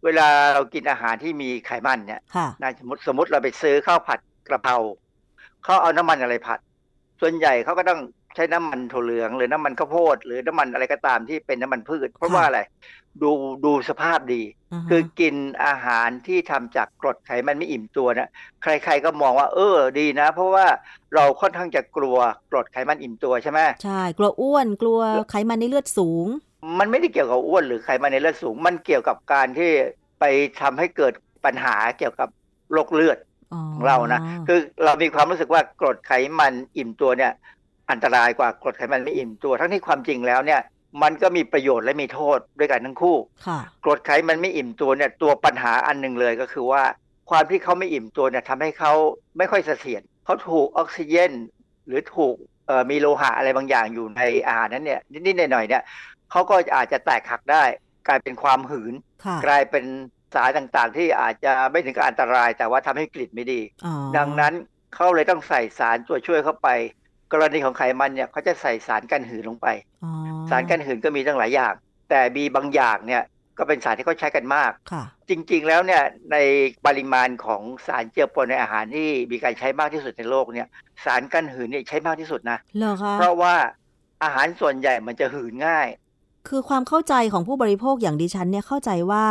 [0.05, 2.21] เวลาเรากินอาหารที่มีไขมันเนี่ย
[2.61, 4.75] นะสมมติสมมติเราไปซื้อข้าวผัดกระเพรา
[5.63, 6.59] เขาเอาน้ำมันอะไรผัด
[7.21, 7.99] ส่วนใหญ่เขาก็ต้อง
[8.35, 12.59] ใช้น้ำมันถั่วเหลือง หรือน้ำมันข้าวโพด หรือน้ำมันอะไรก็ตามที่เป็นน้ำมันพืช เพราะว่าอะไร
[13.21, 13.31] ดู
[13.65, 14.41] ดูสภาพดี
[14.89, 18.29] คือกินอาหารที่ทำจากกรดไขมันไม่อิ่มตัวนะ
[18.63, 20.65] ใคร ๆก็มองว่า เออดีนะ เพราะว่า
[21.15, 22.17] เราค่อนข้างจะกลัว
[22.51, 24.99] กรดไขมันอิ่มตัวใช่ไหมใช่กลัวอ้วนกลัว
[25.31, 26.27] ไขมันในเลือดสูง
[26.79, 29.71] มันไม่ได้เกี่ยวกับอ้วนหรือไขมันในเลือดสูง มันเกี่ยวกับการที่
[30.19, 30.23] ไป
[30.61, 31.13] ทำให้เกิด
[31.45, 32.29] ปัญหาเกี่ยวกับ
[32.73, 33.17] โรคเลือด
[33.73, 37.31] ของเรานะคือเรามีความรู้สึกว่ากรดไขมันอิ่มตัวเนี่ย
[37.91, 40.61] อันตรายกว่ากรดไขมันไม่อิ่มตัว ทั้งที่ความจริงแล้วเนี่ย
[41.03, 43.17] มันก็มีประโยชน์และมีโทษด้วยกันทั้งคู่
[43.83, 46.83] กรดไขมันไม่อิ่มตัวเนี่ยตัวปัญหาอันหนึ่งเลยก็คือว่า
[47.29, 48.93] ความที่เขาไม่อิ่มตัวเนี่ยทำให้เขา
[49.37, 51.31] ไม่ค่อยเสถียรเขาถูกออกซิเจน
[51.87, 52.35] หรือถูก
[52.89, 55.83] มีโลหะอะไรบางอย่างอยู่ในอาหารนั้นเนี่ยนิดๆหน่อยๆเนี่ย
[56.31, 57.63] เขาก็อาจจะแตกหักได้
[58.07, 58.93] กลายเป็นความหืน
[59.45, 59.85] กลายเป็น
[60.33, 63.61] สารต่างๆ ที่อาจจะไม่ถึงกับอันตราย แต่ว่าทำให้กลิ่นไม่ดี
[64.17, 64.53] ดังนั้น
[64.95, 66.69] เขาเลยต้องใส่สารตัวช่วยเข้าไป
[67.33, 69.67] กรณีของไขมันเนี่ยเขาจะใส่สารกันหืนลงไป
[70.49, 71.73] สารกันหืนก็มีตั้งหลายอย่าง
[72.09, 73.23] แต่มีบางอย่างเนี่ย
[73.57, 74.71] ก็เป็นสารที่เขาใช้กันมาก
[75.29, 76.37] จริงๆ แล้วเนี่ยใน
[76.85, 80.67] ปริมาณของสารเจือปนในอาหารที่มีการใช้มากที่สุดในโลกเนี่ย
[81.05, 82.57] สารกันหืนเนี่ยใช้มากที่สุดนะ
[83.19, 83.55] เพราะว่า
[84.23, 85.87] อาหารส่วนใหญ่มันจะหืนง่าย
[86.49, 89.25] คือความเข้าใจของผู้บริโภคอย่างดิฉันเนี่ยเข้าใจว่า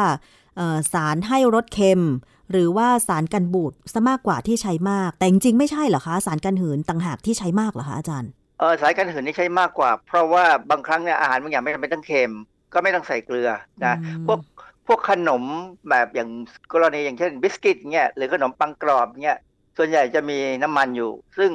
[0.93, 2.03] สารให้รสเค็ม
[2.51, 12.33] หรือว่าสารกันบูดซะมากกว่าที่ใช้มาก แต่จริงๆไม่ใช่เหรอคะ สารกันหืนต่างหากที่ใช้มากเหรอคะอาจารย์เออสารกันหืนนี่ใช้มากกว่า เพราะว่าบางครั้งเนี่ยอาหารบางอย่างไม่จำเป็นต้องเค็ม
[12.73, 13.51] ก็ไม่ต้องใส่เกลือ
[13.85, 13.95] นะ
[14.27, 14.41] พวก
[14.87, 15.43] พวกขนม
[15.91, 16.31] แบบอย่าง
[16.73, 19.39] กรณีอย่างเช่นบิสกิตเนี่ยหรือขนมปังกรอบเนี่ย
[19.77, 21.51] ส่วนใหญ่จะมีน้ำมันอยู่ ซึ่ง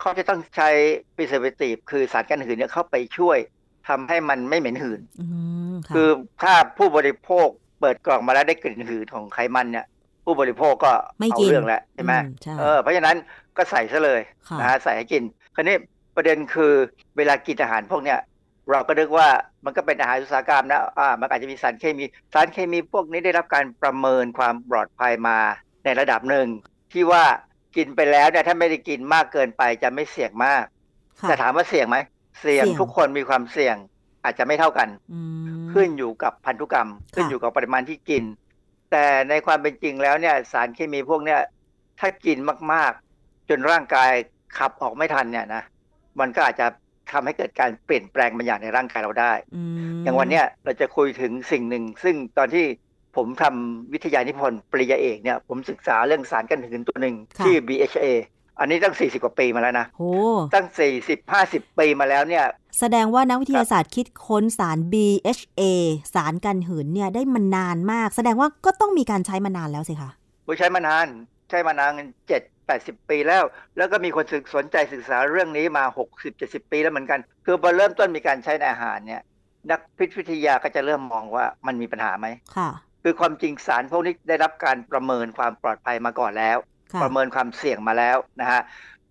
[0.00, 0.68] เขาจะต้องใช้
[1.16, 3.38] พิเศษตีฟคือสารกันหืนเนี่ยเข้าไปช่วย
[3.88, 5.00] ทำให้มันไม่เหม็นหืน
[5.94, 6.08] คือ
[6.42, 7.48] ถ้าผู้บริโภค
[7.80, 9.86] เปิดกล่องมาแล้วได้กลิ่นหืนของไขมันเนี่ย
[10.24, 12.14] ผู้บริโภคก็เอาเรื่องแล้วใช่ไหม
[12.60, 13.16] เออเพราะฉะนั้น
[13.56, 14.20] ก็ใส่ซะเลย
[14.60, 15.22] นะฮะใส่ให้กิน
[15.54, 15.76] คราวนี้
[16.16, 16.72] ประเด็นคือ
[17.16, 18.18] เวลากินอาหารพวกเนี้ย
[18.70, 19.28] เราก็นึกว่า
[19.64, 22.04] มันก็เป็นอาหารอุตสาหกรรมนะอ่ามันอาจจะมีสารเคมี
[22.34, 25.38] สารเคมีพวกนี้ได้รับการประเมินความปลอดภัยมา
[25.84, 26.46] ในระดับหนึ่ง
[26.92, 27.24] ที่ว่า
[27.76, 30.64] กินไปแล้วเนี่ยถ้าไม่ได้กินมากเกินไปจะไม่เสี่ยงมาก
[31.22, 31.96] แต่ถามว่าเสี่ยงไหม
[32.40, 33.76] เสี่ยงทุกคนมีความเสี่ยง
[34.24, 34.88] อาจจะไม่เท่ากัน
[35.48, 38.24] ค ขึ้นอยู่กับพันธุกรรม ขึ้นอยู่กับปริมาณที่กิน
[38.92, 41.40] แต่ในความเป็นจริงแล้วเนี่ยสารเคมีพวกเนี้ย
[42.00, 42.38] ถ้ากิน
[42.72, 44.10] มากๆ จนร่างกาย
[44.58, 45.62] ขับออกไม่ทันเนี่ยนะ
[46.20, 46.66] มันก็อาจจะ
[47.12, 49.32] ทำให้เกิดการเปลี่ยนแปลงบางอย่างในร่างกายเราได้
[50.02, 52.64] อย่างวันเนี้ยเราจะคุยถึงสิ่งหนึ่ง ซึ่งตอนที่
[53.16, 57.14] ผมทำวิทยานิพนธ์ปริญญาเอกเนี่ยผมศึกษาเรื่องสารกันหืนตัวหนึ่ง
[57.44, 58.06] ที่ BHA
[58.58, 60.12] อันนี้ตั้ง 40 กว่าปีมาแล้วนะโอ้
[60.54, 60.66] ตั้ง
[61.02, 62.44] 40 50 ปีมาแล้วเนี่ย
[62.78, 65.62] แสดงว่านักวิทยาศาสตร์คิดค้นสาร BHA
[66.14, 70.10] สารกันหืนเนี่ยได้มานานมาก แสดงว่าก็ต้องมีการใช้มานานแล้วสิคะ
[70.58, 71.06] ใช้มานาน
[71.50, 71.92] ใช้มานาน
[72.28, 73.44] เจ็ดแปดสิบปีแล้ว
[73.76, 79.22] แล้วก็มีคนศึกสนใจศึกษาเรื่องนี้มาหกสิบเจ็ดสิบปีแล้วเหมือนกัน คือพอเริ่มต้นมีการใช้ในอาหารเนี่ย
[79.70, 82.26] นักพิษวิทยาก็จะเริ่มมองว่ามันมีปัญหาไหม
[82.56, 82.70] ค่ะ
[83.02, 86.58] คือความจริงสารพวกนี้ได้รับการประเมินความปลอดภัยมาก่อนแล้ว
[87.02, 88.60] ประเมินความเสี่ยงมาแล้วนะฮะ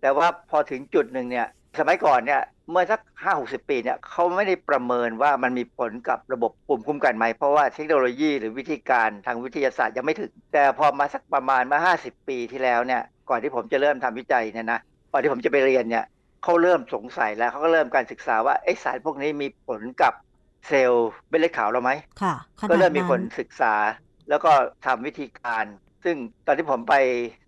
[0.00, 1.46] แต่ว่าพอถึงจุดหนึ่งเนี่ย
[1.78, 14.80] สมัยก่อนเนี่ยเมื่อสักห้าหกสิบปีเนี่ยเขาไม่ได้ประเมินว่ามันมีผลกับระบบปุ่มคุ้มกันไหม เพราะว่าเทคโนโลยีหรือวิธีการทางวิทยาศาสตร์ยังไม่ถึง แต่พอมาสักประมาณมาห้าสิบปีที่แล้วเนี่ยก่อนที่ผมจะเริ่มทำวิจัยเนี่ยนะ
[15.12, 16.04] ก่อนที่ผมจะไปเรียนเนี่ย
[16.44, 20.12] เขาเริ่มสงสัยแล้วเขาก็เริ่มการศึกษาว่าไอ้สารพวกนี้มีผลกับ
[20.68, 21.90] เซลล์เม็ดเลือดขาวเราไหม
[22.22, 22.34] ค่ะ
[22.70, 23.74] ก็เริ่มมีคนศึกษา
[24.28, 24.52] แล้วก็
[24.86, 25.64] ทำวิธีการ
[26.06, 26.94] ซึ่งตอนที่ผมไป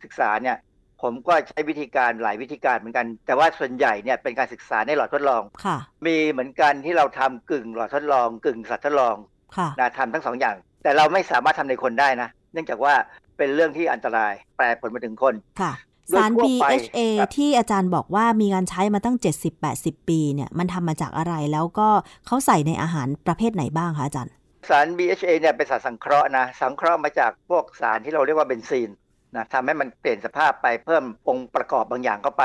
[0.02, 0.56] ศึกษาเนี่ย
[1.02, 9.16] ผมก็ใช้วิธีการหลายวิธีการเหมือนกัน แต่ว่าส่วนใหญ่เนี่ยเป็นการศึกษาในหลอดทดลองค่ะมีเหมือนกันที่เราทำกึ่งหลอดทดลอง กึ่งสัตว์ทดลอง
[9.56, 12.94] ค่ะนะทำทั้งสองอย่าง แต่เราไม่สามารถทำในคนได้นะ เนื่องจากว่า
[13.36, 15.72] เป็นเรื่องที่อันตรายแปรผลมาถึงคนค่ะ
[16.16, 16.98] สาร BHA
[17.36, 19.16] ที่อาจารย์บอกว่ามีการใช้มาตั้ง
[19.62, 21.88] 70-80 ปีเนี่ยมันทำมาจากอะไรแล้วก็
[22.26, 24.32] เขาใส่ในอาหารประเภทไหนบ้างคะอาจารย์
[24.68, 28.90] สาร BHA เนี่ยเป็นสารสังเคราะห์นะ สังเคราะห์มาจากพวกสารที่เราเรียกว่าเบนซีน
[29.34, 32.44] นะทำให้มันเปลี่ยนสภาพไปเพิ่มองค์ประกอบบางอย่างเข้าไป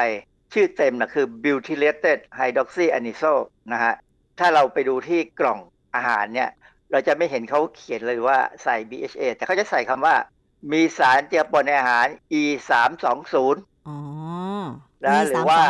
[0.54, 3.94] ชื่อเต็มนะคือ butylated hydroxyanisole นะฮะ
[4.40, 5.60] ถ้าเราไปดูที่กล่อง
[5.96, 6.50] อาหารเนี่ย
[6.92, 10.16] เราจะไม่เห็นเขาเขียนเลยว่าใส่ BHA แต่เขาจะใส่คำว่า
[10.72, 12.08] มีสารเจือปนในอาหาร
[12.42, 13.98] E 3 2 0อ๋อ
[15.28, 15.62] หรือว่า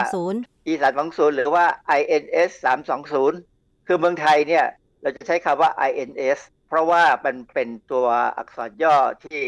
[0.72, 1.66] E 3 2 0หรือว่า
[2.00, 4.66] INS 3 2 0คือเมืองไทยเนี่ย
[5.04, 9.42] เราจะใช้คำว่า INS เพราะว่ามันเป็นตัวอักษรย่อที่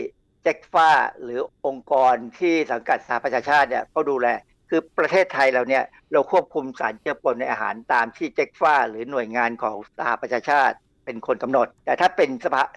[0.43, 0.89] เจ็กฟ้า
[1.21, 4.27] หรือองค์กรที่สังกัดสหประชาชาติเนี่ยเขาดูแล
[4.69, 10.75] คือประเทศไทยเราเนี่ยเราควบคุมสารเจือปนในอาหารตามที่เจ็กฟ้า หรือหน่วยงานของสหประชาชาติ
[11.05, 12.29] เป็นคนกำหนด แต่ถ้าเป็น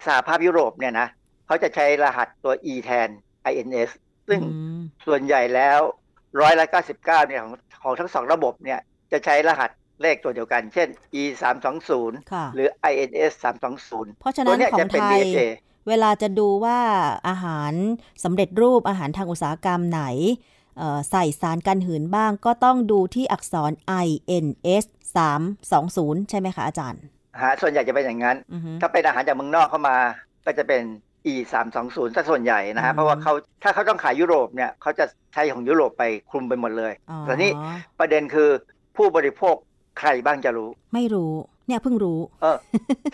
[0.05, 1.07] สหภาพยุโรปเนี่ยนะ
[1.45, 3.09] เขาจะใช้รหัสตัว e แทน
[3.49, 3.91] ins
[4.27, 4.41] ซึ่ง
[5.05, 5.79] ส่วนใหญ่แล้ว
[6.41, 7.53] ร้อยละเก้าสิบเก้าเนี่ยของ
[7.83, 8.79] ของทั้งสองระบบเนี่ย
[9.11, 9.69] จะใช้รหัส
[10.01, 10.87] เลขตัวเดียวกัน เช่น
[11.21, 15.19] e 3 2 0หรือ ins 3 2 0เพราะฉะนั้นของไทย
[15.87, 16.79] เวลาจะดูว่า
[17.29, 17.73] อาหาร
[18.23, 20.03] สำเร็จรูปอาหารทางอุตสาหกรรมไหน
[21.11, 23.71] ใส่สารกันหืนบ้างก็ต้องดูที่อักษร
[24.37, 24.85] ins
[25.17, 27.01] 320 ใช่ไหมคะอาจารย์
[27.41, 28.37] ฮะส่วนใหญ่จะเป็นอย่างนั้น
[28.81, 29.97] ถ้าเป็นอาหารจากเมืองนอกเข้ามา
[30.45, 30.83] ก็จะเป็น
[31.31, 33.33] e 3 2 0ซะส่วนใหญ่นะฮะ เพราะว่าเขา
[33.63, 37.51] ถ้าเขาต้องขายยุโรปเนี่ยเขาจะใช้ของยุโรปไปคลุมไปหมดเลยแต่นี้
[37.99, 38.49] ประเด็นคือ
[38.97, 39.55] ผู้บริโภค
[39.99, 41.33] ใครบ้างจะรู้ ไม่รู้
[41.67, 42.57] เนี่ยเพิ่งรู้ เออ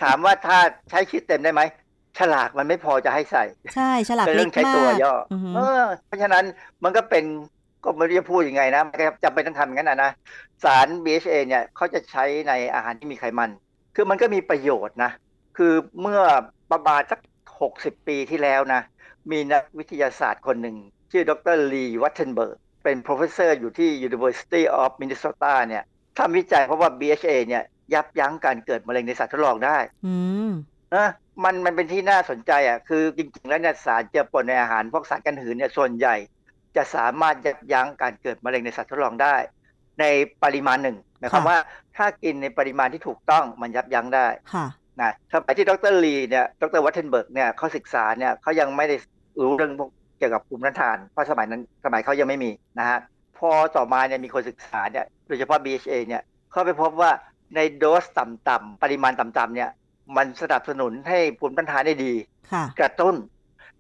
[0.04, 0.58] ถามว่าถ้า
[0.90, 1.62] ใช้คิดเต็มได้ไหม
[2.18, 3.44] ฉลากมันไม่พอจะให้ใส่
[3.76, 5.14] ใช่ฉลากเล็กมากใช้ตัวย่อ
[5.56, 6.44] เออ เพราะฉะนั้น
[6.84, 7.24] มันก็เป็น
[7.84, 8.84] ก็ไม่รู้จะพูดยังไงนะ
[9.24, 10.12] จำเป็นต้องทำอย่างนั้นนะ
[10.64, 13.50] สาร BHA เนี่ยเขาจะใช้ในอาหารที่มีไขมัน
[13.96, 15.12] คือมันก็มีประโยชน์นะ
[15.58, 16.22] คือเมื่อ
[16.72, 17.20] ประมาณสัก
[17.64, 18.82] 60ปีที่แล้วนะ
[19.32, 20.76] มีนักวิทยาศาสตร์คนหนึ่ง
[21.12, 25.84] ชื่อดรลีวัตเทนเบิร์กเป็น professor อยู่ที่ University of Minnesota เนี่ย
[26.18, 27.64] ทำวิจัยพบว่า BHA เนี่ย
[27.94, 30.16] ยับยั้งการเกิดมะเร็งในสัตว์ทดลองได้อื
[30.50, 30.52] ม
[30.96, 31.10] นะ
[31.44, 36.16] มันมันเป็นที่น่าสนใจอะคือจริงๆแล้วเนี่ยสารเจือปนในอาหารพวกสารกันหืนเนี่ยส่วนใหญ่
[36.76, 39.36] จะสามารถยับยั้งการเกิดมะเร็งในสัตว์ทดลองได้
[40.00, 40.06] ใน
[40.44, 41.58] ปริมาณหนึ่งหมายความว่า
[41.98, 44.66] ถ้ากินในปริมาณที่ถูกต้องมันยับยั้งได้ค่ะ
[45.02, 48.96] นะสมัยที่ดรลีเนี่ยดรวัตเทนเบิร์กเนี่ยเขาศึกษาเนี่ยเขายังไม่ได้
[49.42, 49.72] รู้เรื่อง
[50.18, 53.00] เกี่ยวกับภูมิต้านทานเพราะสมัยนั้นสมัยเขายังไม่มีนะฮะ
[53.40, 57.12] พอต่อมาเนี่ยมีคนศึกษาเนี่ยโดยเฉพาะ BHA เนี่ยเขาไปพบว่า
[57.56, 59.70] ในโดสต่ำๆปริมาณต่ำๆเนี่ย
[60.18, 62.14] มันสนับสนุนให้ภูมิต้านทานได้ดี
[62.80, 63.16] กระตุ้น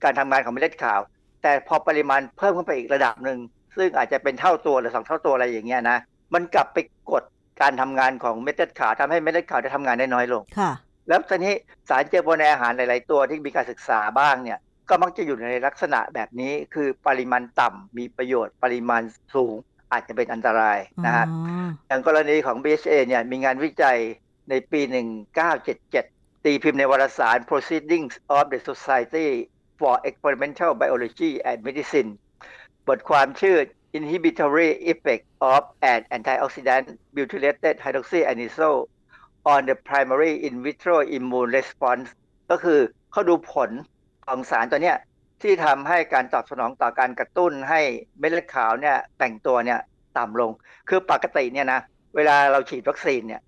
[0.03, 0.99] การทำงานของเม็ดเลือดขาว
[1.43, 3.39] แต่พอปริมาณเพิ่มขึ้นไปอีกระดับหนึ่ง
[3.75, 5.97] ซึ่งอาจจะเป็นเท่าตัวหรือสองเท่าตัวอะไรอย่างเงี้ยนะ
[6.33, 6.77] มันกลับไป
[7.11, 7.23] กด
[7.61, 10.71] การทำงานของเม็ดเลือดขาวทำให้เม็ดเลือดขาวได้ทำงานได้น้อยลงค่ะ
[11.07, 11.53] แล้วตอนนี้
[11.89, 19.55] สารเจือปนในอาหารหลาย ๆ ตัวที่มีการศึกษาบ้างเนี่ย ก็มักจะอยู่ในลักษณะแบบนี้คือปริมาณต่ำมีประโยชน์ปริมาณสูง
[19.91, 21.25] อาจจะเป็นอันตรายนะฮะ
[21.87, 23.99] อย่างกรณีของ BHA เนี่ยมีงานวิจัย
[24.49, 24.81] ในปี
[25.63, 29.29] 1977 ตีพิมพ์ในวารสาร Proceedings of the Society
[29.79, 32.09] for Experimental Biology and Medicine
[32.87, 33.57] บทความชื่อ
[33.97, 35.63] Inhibitory Effect of
[35.93, 38.81] an Antioxidant Butylated Hydroxyanisole
[39.53, 42.07] on the primary in vitro immune response
[42.51, 42.79] ก็คือ
[43.11, 43.69] เขาดูผล
[44.27, 44.97] ของสารตัวเนี้ย
[45.41, 47.81] ที่ทำให้การตอบสนองต่อการกระตุ้นให้
[48.19, 49.79] เม็ดเลือดขาวเนี่ยแต่งตัวเนี่ย
[50.17, 50.51] ต่ำลง
[50.89, 51.79] คือปกติเนี่ยนะ
[52.15, 53.41] เวลาเราฉีดวัคซีนเนี่ย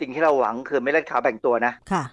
[0.00, 2.04] สิ่งที่เราหวังคือเม็ดเลือดขาวแบ่งตัวนะค่ะ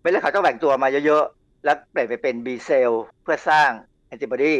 [0.00, 3.70] เม็ดเลือดขาวต้องแบ่งตัวมาเยอะๆ แล้วเปลี่ยนไปเป็น B เซลล์เพื่อสร้าง
[4.06, 4.56] แอนติบอดี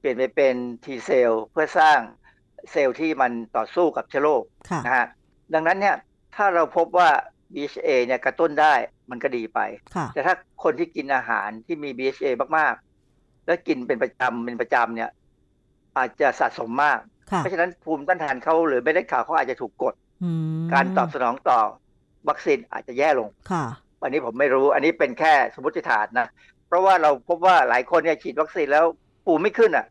[0.00, 0.54] เปลี่ยนไปเป็น
[0.84, 1.98] T เซลล์เพื่อสร้าง
[2.70, 4.42] เซลล์ที่มันต่อสู้กับเชื้อโรค
[4.86, 5.06] นะฮะ
[5.54, 5.96] ดังนั้นเนี่ย
[6.36, 7.10] ถ้าเราพบว่า
[7.54, 8.74] BHA เนี่ยกระตุ้นได้
[9.10, 9.60] มันก็ดีไป
[10.14, 15.10] แต่ถ้าคนที่กินอาหารที่มี BHA มากๆ แล้วกินเป็นประจำเป็นประจำเนี่ย
[15.96, 17.00] อาจจะสะสมมาก
[17.38, 19.94] เพราะฉะนั้นภูมิต้านทานเขาหรือไม่ได้ข่าวเขาอาจจะถูกกด
[20.72, 21.60] การตอบสนองต่อ
[22.28, 23.64] วัคซีนอาจจะแย่ลงค่ะ
[24.02, 26.28] อันนี้ผมไม่รู้ อันนี้เป็นแค่สมมติฐานนะ
[26.68, 28.84] เพราะว่าเราพบว่าหลายคนเนี่ยฉีดวัคซีนแล้ว
[29.24, 29.86] ภูมิไม่ขึ้นอะ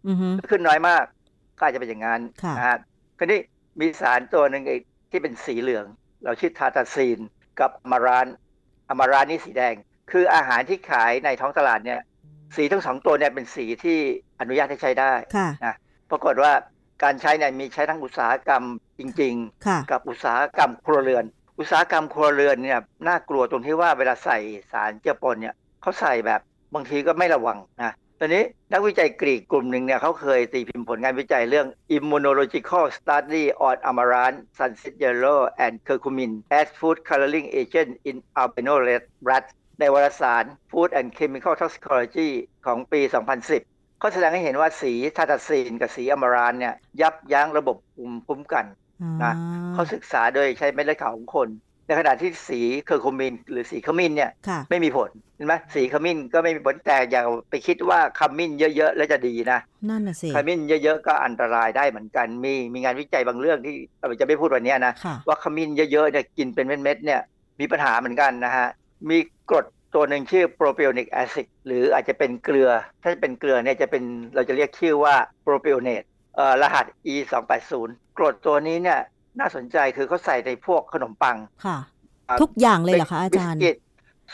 [0.52, 1.04] ขึ้นน้อยมาก
[1.58, 2.22] ก็อาจจะเป็นอย่างนั้น
[2.58, 2.78] นะฮะ
[3.18, 3.40] คราวนี้
[3.80, 4.64] มีสารตัวหนึ่ง
[5.12, 5.86] ที่เป็นสีเหลือง
[6.24, 7.20] เราชื่อทาตาซีน
[7.60, 8.28] กับอมาราน
[8.90, 9.76] อมารานนี่สีแดง
[10.12, 12.02] คืออาหารที่ขายในท้องตลาดเนี่ย
[12.56, 14.00] สีทั้งสองตัวเนี่ยเป็นสีที่
[14.40, 15.14] อนุญาตให้ใช้ได้
[15.66, 15.76] นะ
[16.12, 16.52] ปรากฏว่า
[17.04, 18.64] การใช้เนี่ยมีใช้ทั้งอุตสาหกรรม
[19.00, 19.34] จริง
[19.64, 21.26] ๆ กับอุตสาหกรรมครัวเรือน
[21.60, 24.38] อุตสาหกรรมครัวเรือนเนี่ยน่ากลัวตรงที่ว่าเวลาใส่
[24.72, 26.42] สารเจือปนเนี่ยเขาใส่แบบ
[26.74, 28.44] บางทีก็ไม่ระวังนะ ตอนนี้
[28.74, 38.76] นักวิจัยกรีกกลุ่มหนึ่งเนี่ยเขาเคยตีพิมพ์ผลงานวิจัยเรื่อง Immunological Study on Amaranth, Sunset Yellow and Curcumin as Food Coloring Agent in Albino
[39.30, 42.30] Rats ในวารสาร Food and Chemical Toxicology
[42.66, 43.02] ของปี
[43.50, 48.66] 2010เขาแสดงให้เห็นว่าสีทาตาซีนกับสีอมารานเนี่ยยับยั้งระบบภูมิคุ้มกัน
[49.24, 49.34] นะ
[49.74, 51.50] เขาศึกษาโดยใช้เม็ดเลือดขาวของคน
[51.86, 54.32] ในขณะที่สีเคอร์โคมิน หรือสีขมิ้นเนี่ย
[54.70, 59.60] ไม่มีผลเห็นไหมสีขมิ้นก็ไม่มีผลแต่อย่าไปคิดว่าขมิ้นเยอะๆแล้วจะดีนะ
[59.90, 64.94] นั่นน่ะสิขมิ้นเยอะๆก็อันตรายได้เหมือนกันมีมีงานวิจัยบางเรื่องที่เราจะไม่พูดวันนี้นะ
[65.28, 67.22] ว่าขมิ้นเยอะๆเนี่ยกินเป็นเม็ดๆเนี่ย
[67.60, 68.68] มีปัญหาเหมือนกันนะฮะ
[69.10, 69.18] มี
[69.50, 69.66] กรด
[69.96, 72.70] ตัวหนึ่งชื่อโปร p ิโอนิกแอซิดหรืออาจจะเป็นเกลือ
[73.04, 74.04] ถ้าเป็นเกลือเนี่ยจะเป็น
[74.36, 76.04] เราจะเรียกชื่อว่าโปร p ิโอเนต
[76.36, 79.00] เอ่อรหัส e 2 8 0กรดตัวนี้เนี่ย
[79.40, 81.78] น่าสนใจคือเขาใส่ในพวกขนมปังค่ะ
[82.42, 83.60] ทุกอย่างเลยเหรอคะอาจารย์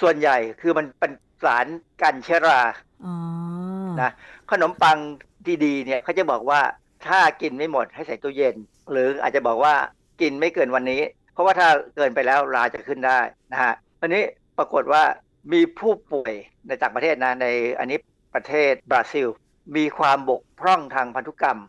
[0.01, 1.11] ส่วนใหญ่คือมันเป็น
[1.43, 1.65] สาร
[2.01, 2.61] กันเชื้อรา
[4.01, 4.11] นะ
[4.51, 4.97] ขนมปัง
[5.65, 6.61] ดีๆเนี่ยเขาจะบอกว่า
[7.07, 8.55] ถ้ากินไม่หมดให้ใส่ตู้เย็น
[8.91, 9.73] หรืออาจจะบอกว่า
[10.21, 11.01] กินไม่เกินวันนี้
[11.33, 13.19] เพราะว่าถ้าเกินไปแล้วราจะขึ้นได้
[13.51, 14.23] นะฮะอันนี้
[14.57, 15.03] ปรากฏว่า
[15.53, 16.33] มีผู้ป่วย
[16.67, 17.47] ในต่างประเทศนะใน
[17.79, 17.97] อันนี้
[18.35, 19.27] ประเทศบราซิล
[19.77, 21.59] มีความบกพร่องทางพันธุกรรม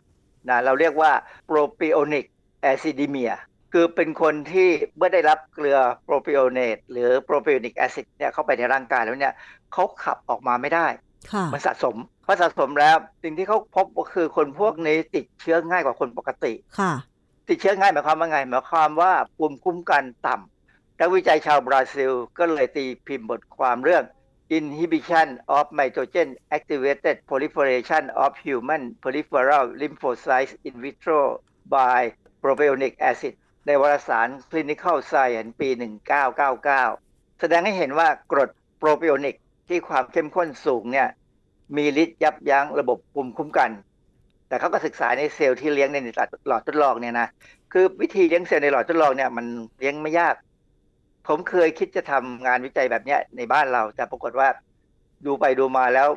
[0.49, 1.11] นะเราเรียกว่า
[1.45, 2.25] propionic
[2.63, 3.33] acidemia
[3.73, 9.33] คือเป็นคนที่เมื่อได้รับเกลือโปรปิโอเนตหรือ propionic acid เนี่ยเข้าไปในร่างกายแล้วเนี่ย
[9.73, 10.87] เขาขับออกมาไม่ได้
[11.53, 11.95] มันสะสม
[12.25, 16.93] พอสะสมแล้วสิ่งที่เขาพบก็คือคนพวกนี้ติดเชื้อง่ายกว่าคนปกติค่ะ
[17.49, 24.03] ติดเชื้อง่ายหมายความว่าไงหมายความว่าภูมิคุ้มกันต่ำนักวิจัยชาวบราซิล ก็เลยตีพิมพ์บทความเรื่อง
[24.57, 31.21] inhibition of nitrogen activated proliferation of human peripheral lymphocytes in vitro
[31.75, 31.99] by
[32.43, 33.33] propionic acid
[33.65, 35.69] ในวารสาร Clinical Science ปี
[36.33, 39.35] 1999 แสดงให้เห็นว่ากรดpropionic
[39.69, 41.07] ที่ความเข้มข้นสูงเนี่ย
[41.77, 43.71] มีฤทธิ์ยับยั้งระบบภูมิคุ้มกัน
[44.47, 45.97] แต่เขาก็ศึกษาในเซลล์ที่เลี้ยงใน
[46.47, 47.27] หลอดทดลองเนี่ยนะ
[47.73, 49.45] คือวิธีเลี้ยงเซลล์ในหลอดทดลองเนี่ยมัน
[49.79, 50.35] เลี้ยงไม่ยาก
[51.27, 54.47] ผมเคยคิดจะทำงานวิจัยแบบนี้ในบ้านเรา แต่ปรากฏว่า
[55.25, 56.09] ดูไปดูมาแล้ว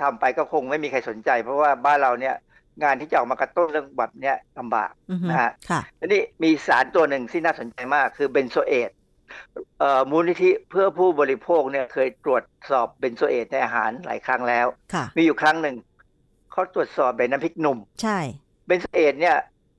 [0.00, 2.34] ทำไปก็คงไม่มีใครสนใจ เพราะว่าบ้านเราเนี่ย
[2.82, 4.92] งานที่จะออกมากระตุ้นเรื่องแบบเนี้ยลำบาก
[5.30, 5.50] นะฮะ
[6.00, 8.90] ทีนี้มีสารตัวหนึ่งที่น่าสนใจมากคือเบนโซเอต
[10.10, 14.66] มูลนิธิเพื่อผู้บริโภคเนี่ยเคยตรวจสอบเบนโซเอตในอาหารหลายครั้งแล้ว
[15.16, 15.76] มีอยู่ครั้งหนึ่ง
[16.52, 18.18] เขาตรวจสอบเป็นน้ำพริกหนุ่ม ใช่
[18.66, 19.36] เบนโซเอตเนี่ย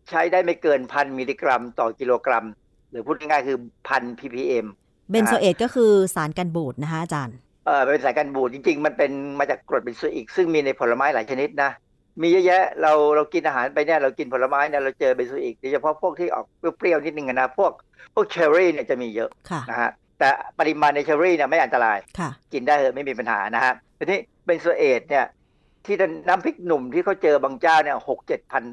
[0.10, 2.46] ใช้ได้ไม่เกินพันมิลลิกรัมต่อกิโลกรัม
[2.90, 4.66] หรือพูดง่ายๆคือพัน ppm
[5.12, 11.72] เบนโซเอตก็คือสารกันบูดนะคะอาจารย์เออเป็นสารกันบูดจริง ๆ มันเป็นมาจากกรดเบนโซอิกซึ่งมีในผลไม้หลายชนิดนะ
[12.22, 16.46] มีเยอะแยะเราเรากินอาหารไปเนี่ยเรากินผลไม้เนี่ยเราเจอเบนโซอิกโดยเฉพาะพวกที่ออก
[16.78, 17.72] เปรี้ยวๆนิดนึงนะพวก
[18.14, 19.30] พวกเชอร์รี่เนี่ยจะมีเยอะ
[19.70, 21.98] นะฮะแต่ปริมาณในเชอร์รี่เนี่ยไม่อันตราย
[22.54, 25.26] กินได้เลยไม่มีปัญหานะฮะทีนี้เบนโซเอตเนี่ย
[25.86, 25.96] ที่
[26.28, 28.64] น้ำพริกหนุ่มที่เขาเจอบางเจ้าเนี่ยหกเจ็ดพัน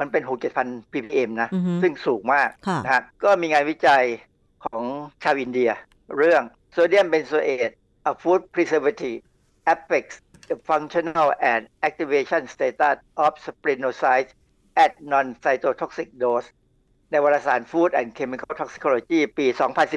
[0.00, 1.48] มันเป็นหกเจ็ดพัน ppm นะ
[1.82, 2.48] ซึ่งสูงมาก
[2.84, 4.04] นะฮะก็มีงานวิจัย
[4.64, 4.82] ของ
[5.22, 5.70] ชาวอินเดีย
[6.18, 6.42] เรื่อง
[6.72, 7.70] sodium benzoate
[8.10, 9.18] a food preservative
[9.72, 10.21] affects the
[10.68, 14.32] functional and activation status of splenocytes
[14.84, 16.48] at non-cytotoxic dose
[17.10, 19.46] ในวารสาร Food and Chemical Toxicology ปี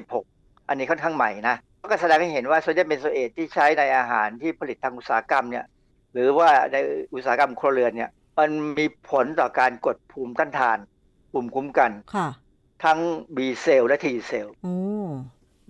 [0.10, 1.56] 2016 อันนี้ค่อนข้างใหม่นะ
[1.92, 5.66] ก็แสดงให้เห็นว่าโซเดียมเบนโซเอตที่ใช้ในอาหารที่ผลิตทางอุตสาหกรรมเนี่ย
[6.14, 6.76] หรือว่าใน
[7.14, 10.78] อุตสาหกรรมครัวเรือนเนี่ยมันมีผลต่อการกดภูมิต้านทาน
[11.32, 11.92] ภูมิคุ้มกัน
[12.84, 13.00] ทั้ง
[13.36, 14.54] B เซลล์และ T เซลล์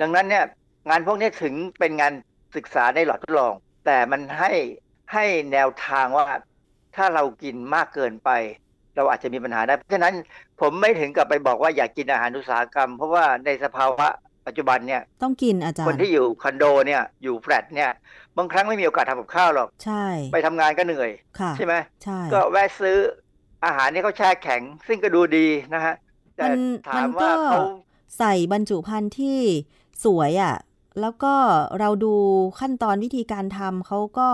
[0.01, 0.45] ดังนั้นเนี่ย
[0.89, 2.13] งานพวกนี้ถึงเป็นงาน
[2.55, 3.53] ศึกษาในหลอดทดลอง
[3.85, 4.51] แต่มันให้
[5.13, 6.25] ให้แนวทางว่า
[6.95, 8.29] ถ้าเรากินมากเกินไป
[8.95, 10.13] เราอาจจะมีปัญหาได้ เพราะฉะนั้น
[10.61, 14.07] ผมไม่ถึงกับไปบอกว่าอยากกินอาหารอุตสาหกรรม เพราะว่าในสภาวะ
[14.47, 17.91] ปัจจุบันเนี่ยต้องกินอาจารย์คนที่อยู่คอนโดเนี่ยอยู่แฟลตเนี่ย
[18.37, 21.11] บางครั้งไม่มีโอกาสทำกับข้าวหรอกใช่ ไปทำงานก็เหนื่อย
[21.57, 21.73] ใช่ไหม
[22.03, 22.97] ใช่ก็แวะซื้อ
[23.65, 25.95] อาหารที่เขาแช่แข็ง ซึ่งก็ดูดีนะฮะ
[26.35, 26.45] แต่
[26.87, 27.61] ถามว่าเขา
[28.17, 29.39] ใส่บรรจุภัณฑ์ที่
[30.03, 30.55] สวยอะ่ะ
[31.01, 31.33] แล้วก็
[31.79, 32.13] เราดู
[32.59, 34.29] ขั้นตอนวิธีการทำเขาก็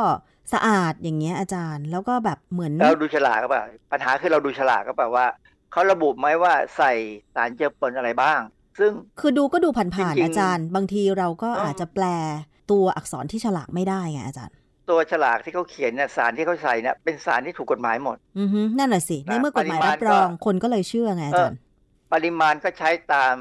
[0.54, 5.26] สะอาดอย่างเงี้ยอาจารย์ แล้วก็แบบเหมือนเราดูฉลากก็เปล่าปัญหาคือเราดูฉลากก็เปล่าว่า
[5.72, 6.92] เขาระบุไหมว่าใส่
[7.36, 8.40] สารเจือปนอะไรบ้าง
[8.80, 12.06] ซึ่งคือดูก็ดูผ่านๆอาจารย์ บางทีเราก็อาจจะแปล
[12.72, 14.56] ตัวอักษรที่ฉลากไม่ได้ไงอาจารย์
[14.90, 21.58] ตัวฉลากที่เขาเขียนเนี่ยสารที่เขาใส่เนี่ยเป็นสารที่ถูกกฎหมายหมดอือนั่นแหละสิในเมื่อกฎหมายรับรองคนก็เลยเชื่อไงอาจารย์
[22.14, 23.36] ปริมาณก็ใช้ตาม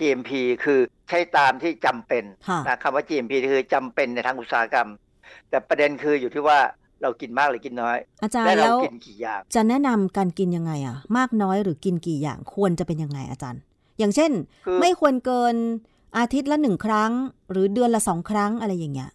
[0.00, 0.30] GMP
[0.64, 2.24] คือใช้ตามที่จำเป็น
[2.66, 4.88] นะคำว่า GMP คือจำเป็นในทางอุตสาหกรรม
[5.50, 6.58] แต่ประเด็นคืออยู่ที่ว่า
[7.02, 13.60] เรากินมากหรือกินน้อย อาจารย์แล้วกินกี่อย่าง จะแนะนำการกินยังไงอะมากน้อยหรือกินกี่อย่างควรจะเป็นยังไงอาจารย์
[13.98, 14.30] อย่างเช่น
[14.80, 15.56] ไม่ควรเกิน
[16.18, 17.12] อาทิตย์ละหนึ่งครั้ง
[17.50, 19.10] หรือเดือนละสองครั้งอะไรอย่างเงี้ย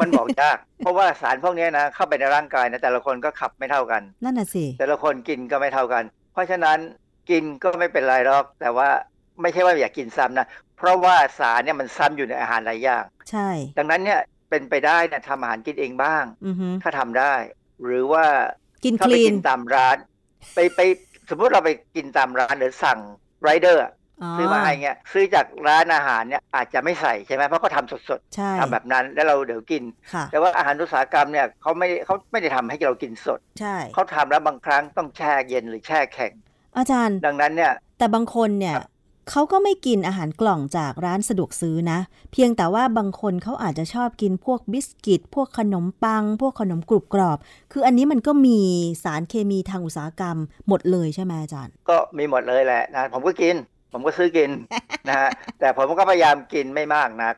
[0.00, 6.78] มันบอกยากเพราะว่าสารพวกนี้นะเข้าไปในร่างกายนะแต่ละคนก็ขับไม่เท่ากัน นั่นน่ะสิแต่ละคนกินก็ไม่เท่ากัน เพราะฉะนั้น
[7.30, 8.88] กินก็ไม่เป็นไรหรอก แต่ว่า
[9.42, 14.20] ไม่ใช่ว่าอยากกินซ้ำนะ เพราะว่าสารเนี่ยมันซ้ำอยู่ในอาหารหลายอย่าง ใช่ ดังนั้นเนี่ย
[14.50, 16.24] เป็นไปได้เนี่ยทำอาหารกินเองบ้าง
[16.82, 17.34] ถ้าทำได้
[17.84, 18.24] หรือว่า
[18.84, 19.96] กินคลีนตามร้าน
[20.54, 20.80] ไปไป
[21.30, 22.98] สมมติเราไปกินตามร้านหรือสั่ง
[23.42, 23.84] ไรเดอร์
[24.38, 29.82] ซื้อมาให้เงี้ยซื้อจากร้านอาหารเนี่ยอาจจะไม่ใส่ใช่ไหมเพราะเขาทำสดๆทำแบบนั้นแล้วเราเดี๋ยวกิน
[30.30, 36.32] แต่ว่าอาหารอุตสาหกรรมเนี่ยเขาไม่เขาไม่ได้ทำให้เรากินสดใช่เขาทำแล้วบางครั้งต้องแช่เย็นหรือแช่แข็ง
[36.76, 38.76] อาจารย์ ดังนั้นเนี่ยแต่บางคนเนี่ย
[39.30, 41.98] เขาก็ไม่กินอาหารกล่องจากร้านสะดวกซื้อนะ
[42.32, 47.38] เพียงแต่ว่าบางคนเขาอาจจะชอบกินพวกบิสกิต พวกขนมปัง พวกขนมกรุบกรอบ
[47.72, 48.58] คืออันนี้มันก็มี
[49.04, 50.36] สารเคมีทางอุตสาหกรรม
[50.68, 53.56] หมดเลยใช่ไหมอาจารย์ ก็มีหมดเลยแหละนะผมก็กิน
[53.92, 54.50] ผมก็ซื้อกิน
[55.08, 57.36] นะฮะแต่ผมก็พยายามกินไม่มากนะ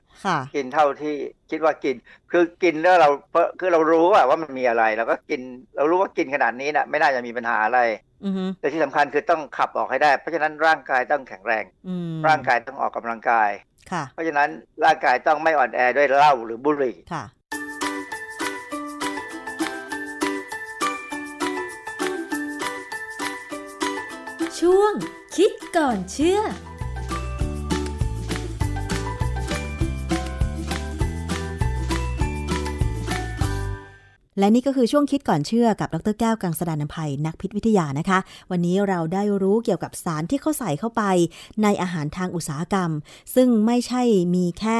[0.54, 1.14] กินเท่าที่
[1.50, 1.94] คิดว่ากิน
[2.30, 3.08] คือกินแล้วเรา
[3.60, 5.40] คือเรารู้ว่ามันมีอะไรเราก็กิน
[5.76, 7.80] เรารู้ว่ากินขนาดนี้นะไม่น่าจะมีปัญหาอะไร
[8.60, 11.64] แต่ที่สำคัญคือต้องขับออกให้ได้ เพราะฉะนั้นร่างกายต้องแข็งแรง
[12.26, 13.50] ร่างกายต้องออกกำลังกาย
[14.12, 14.48] เพราะฉะนั้น
[14.84, 16.96] ร่างกายต้องไม่อ่อนแอด้วยเหล้าหรือบุหรี่
[24.60, 24.92] ช่วง
[25.36, 26.40] คิดก่อนเชื่อ
[34.38, 38.18] และนี่ก็คือช่วงคิดก่อนเชื่อกับดรแก้วกังสดานนภัยนักพิษวิทยานะคะ
[38.50, 41.02] วันนี้เราได้รู้เกี่ยวกับสารที่เขาใส่เข้าไป
[41.62, 42.90] ในอาหารทางอุตสาหกรรม
[43.34, 44.02] ซึ่งไม่ใช่
[44.34, 44.78] มีแค่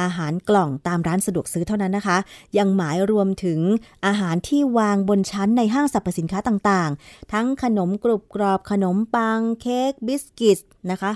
[0.00, 2.18] อาหารกล่องตามร้านสะดวกซื้อเท่านั้นนะคะ
[2.58, 3.60] ยังหมายรวมถึง
[4.06, 10.58] อาหารที่วางบนชั้นในห้างสรรพสินค้าต่างๆ ทั้งขนมกรุบกรอบขนมปัง เค้กบิสกิต
[10.90, 11.12] นะคะ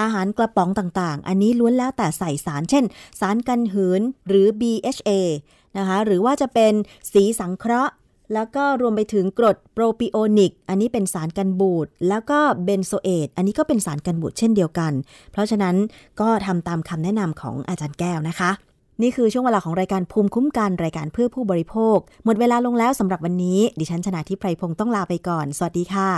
[0.00, 2.84] อาหารกระป๋องต่างๆ อันนี้ล้วนแล้วแต่ใส่สารเช่น
[3.20, 5.10] สารกันหืนหรือ BHA
[5.78, 6.72] นะคะหรือว่าจะเป็น
[7.12, 7.92] สีสังเคราะห์
[8.34, 14.92] แล้วก็รวมไปถึงกรดโปรปิโอนิก อันนี้เป็นสารกันบูดแล้วก็เบนโซเอตอันนี้ก็เป็นสารกันบูดเช่นเดียวกัน
[15.32, 15.76] เพราะฉะนั้น
[16.20, 18.50] ก็ทำตามคำแนะนำของอาจารย์แก้วนะคะ
[19.02, 26.10] นี่คือช่วงเวลาของรายการภูมิคุ้มกันรายการเพื่อผู้บริโภค หมดเวลาลงแล้วสำหรับวันนี้ ดิฉันชนะทิพไพรพงศ์ต้องลาไปก่อน สวัสดีค่ะ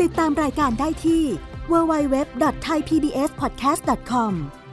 [0.00, 1.22] ติดตามรายการได้ที่
[1.72, 4.63] www.thaipbspodcast.com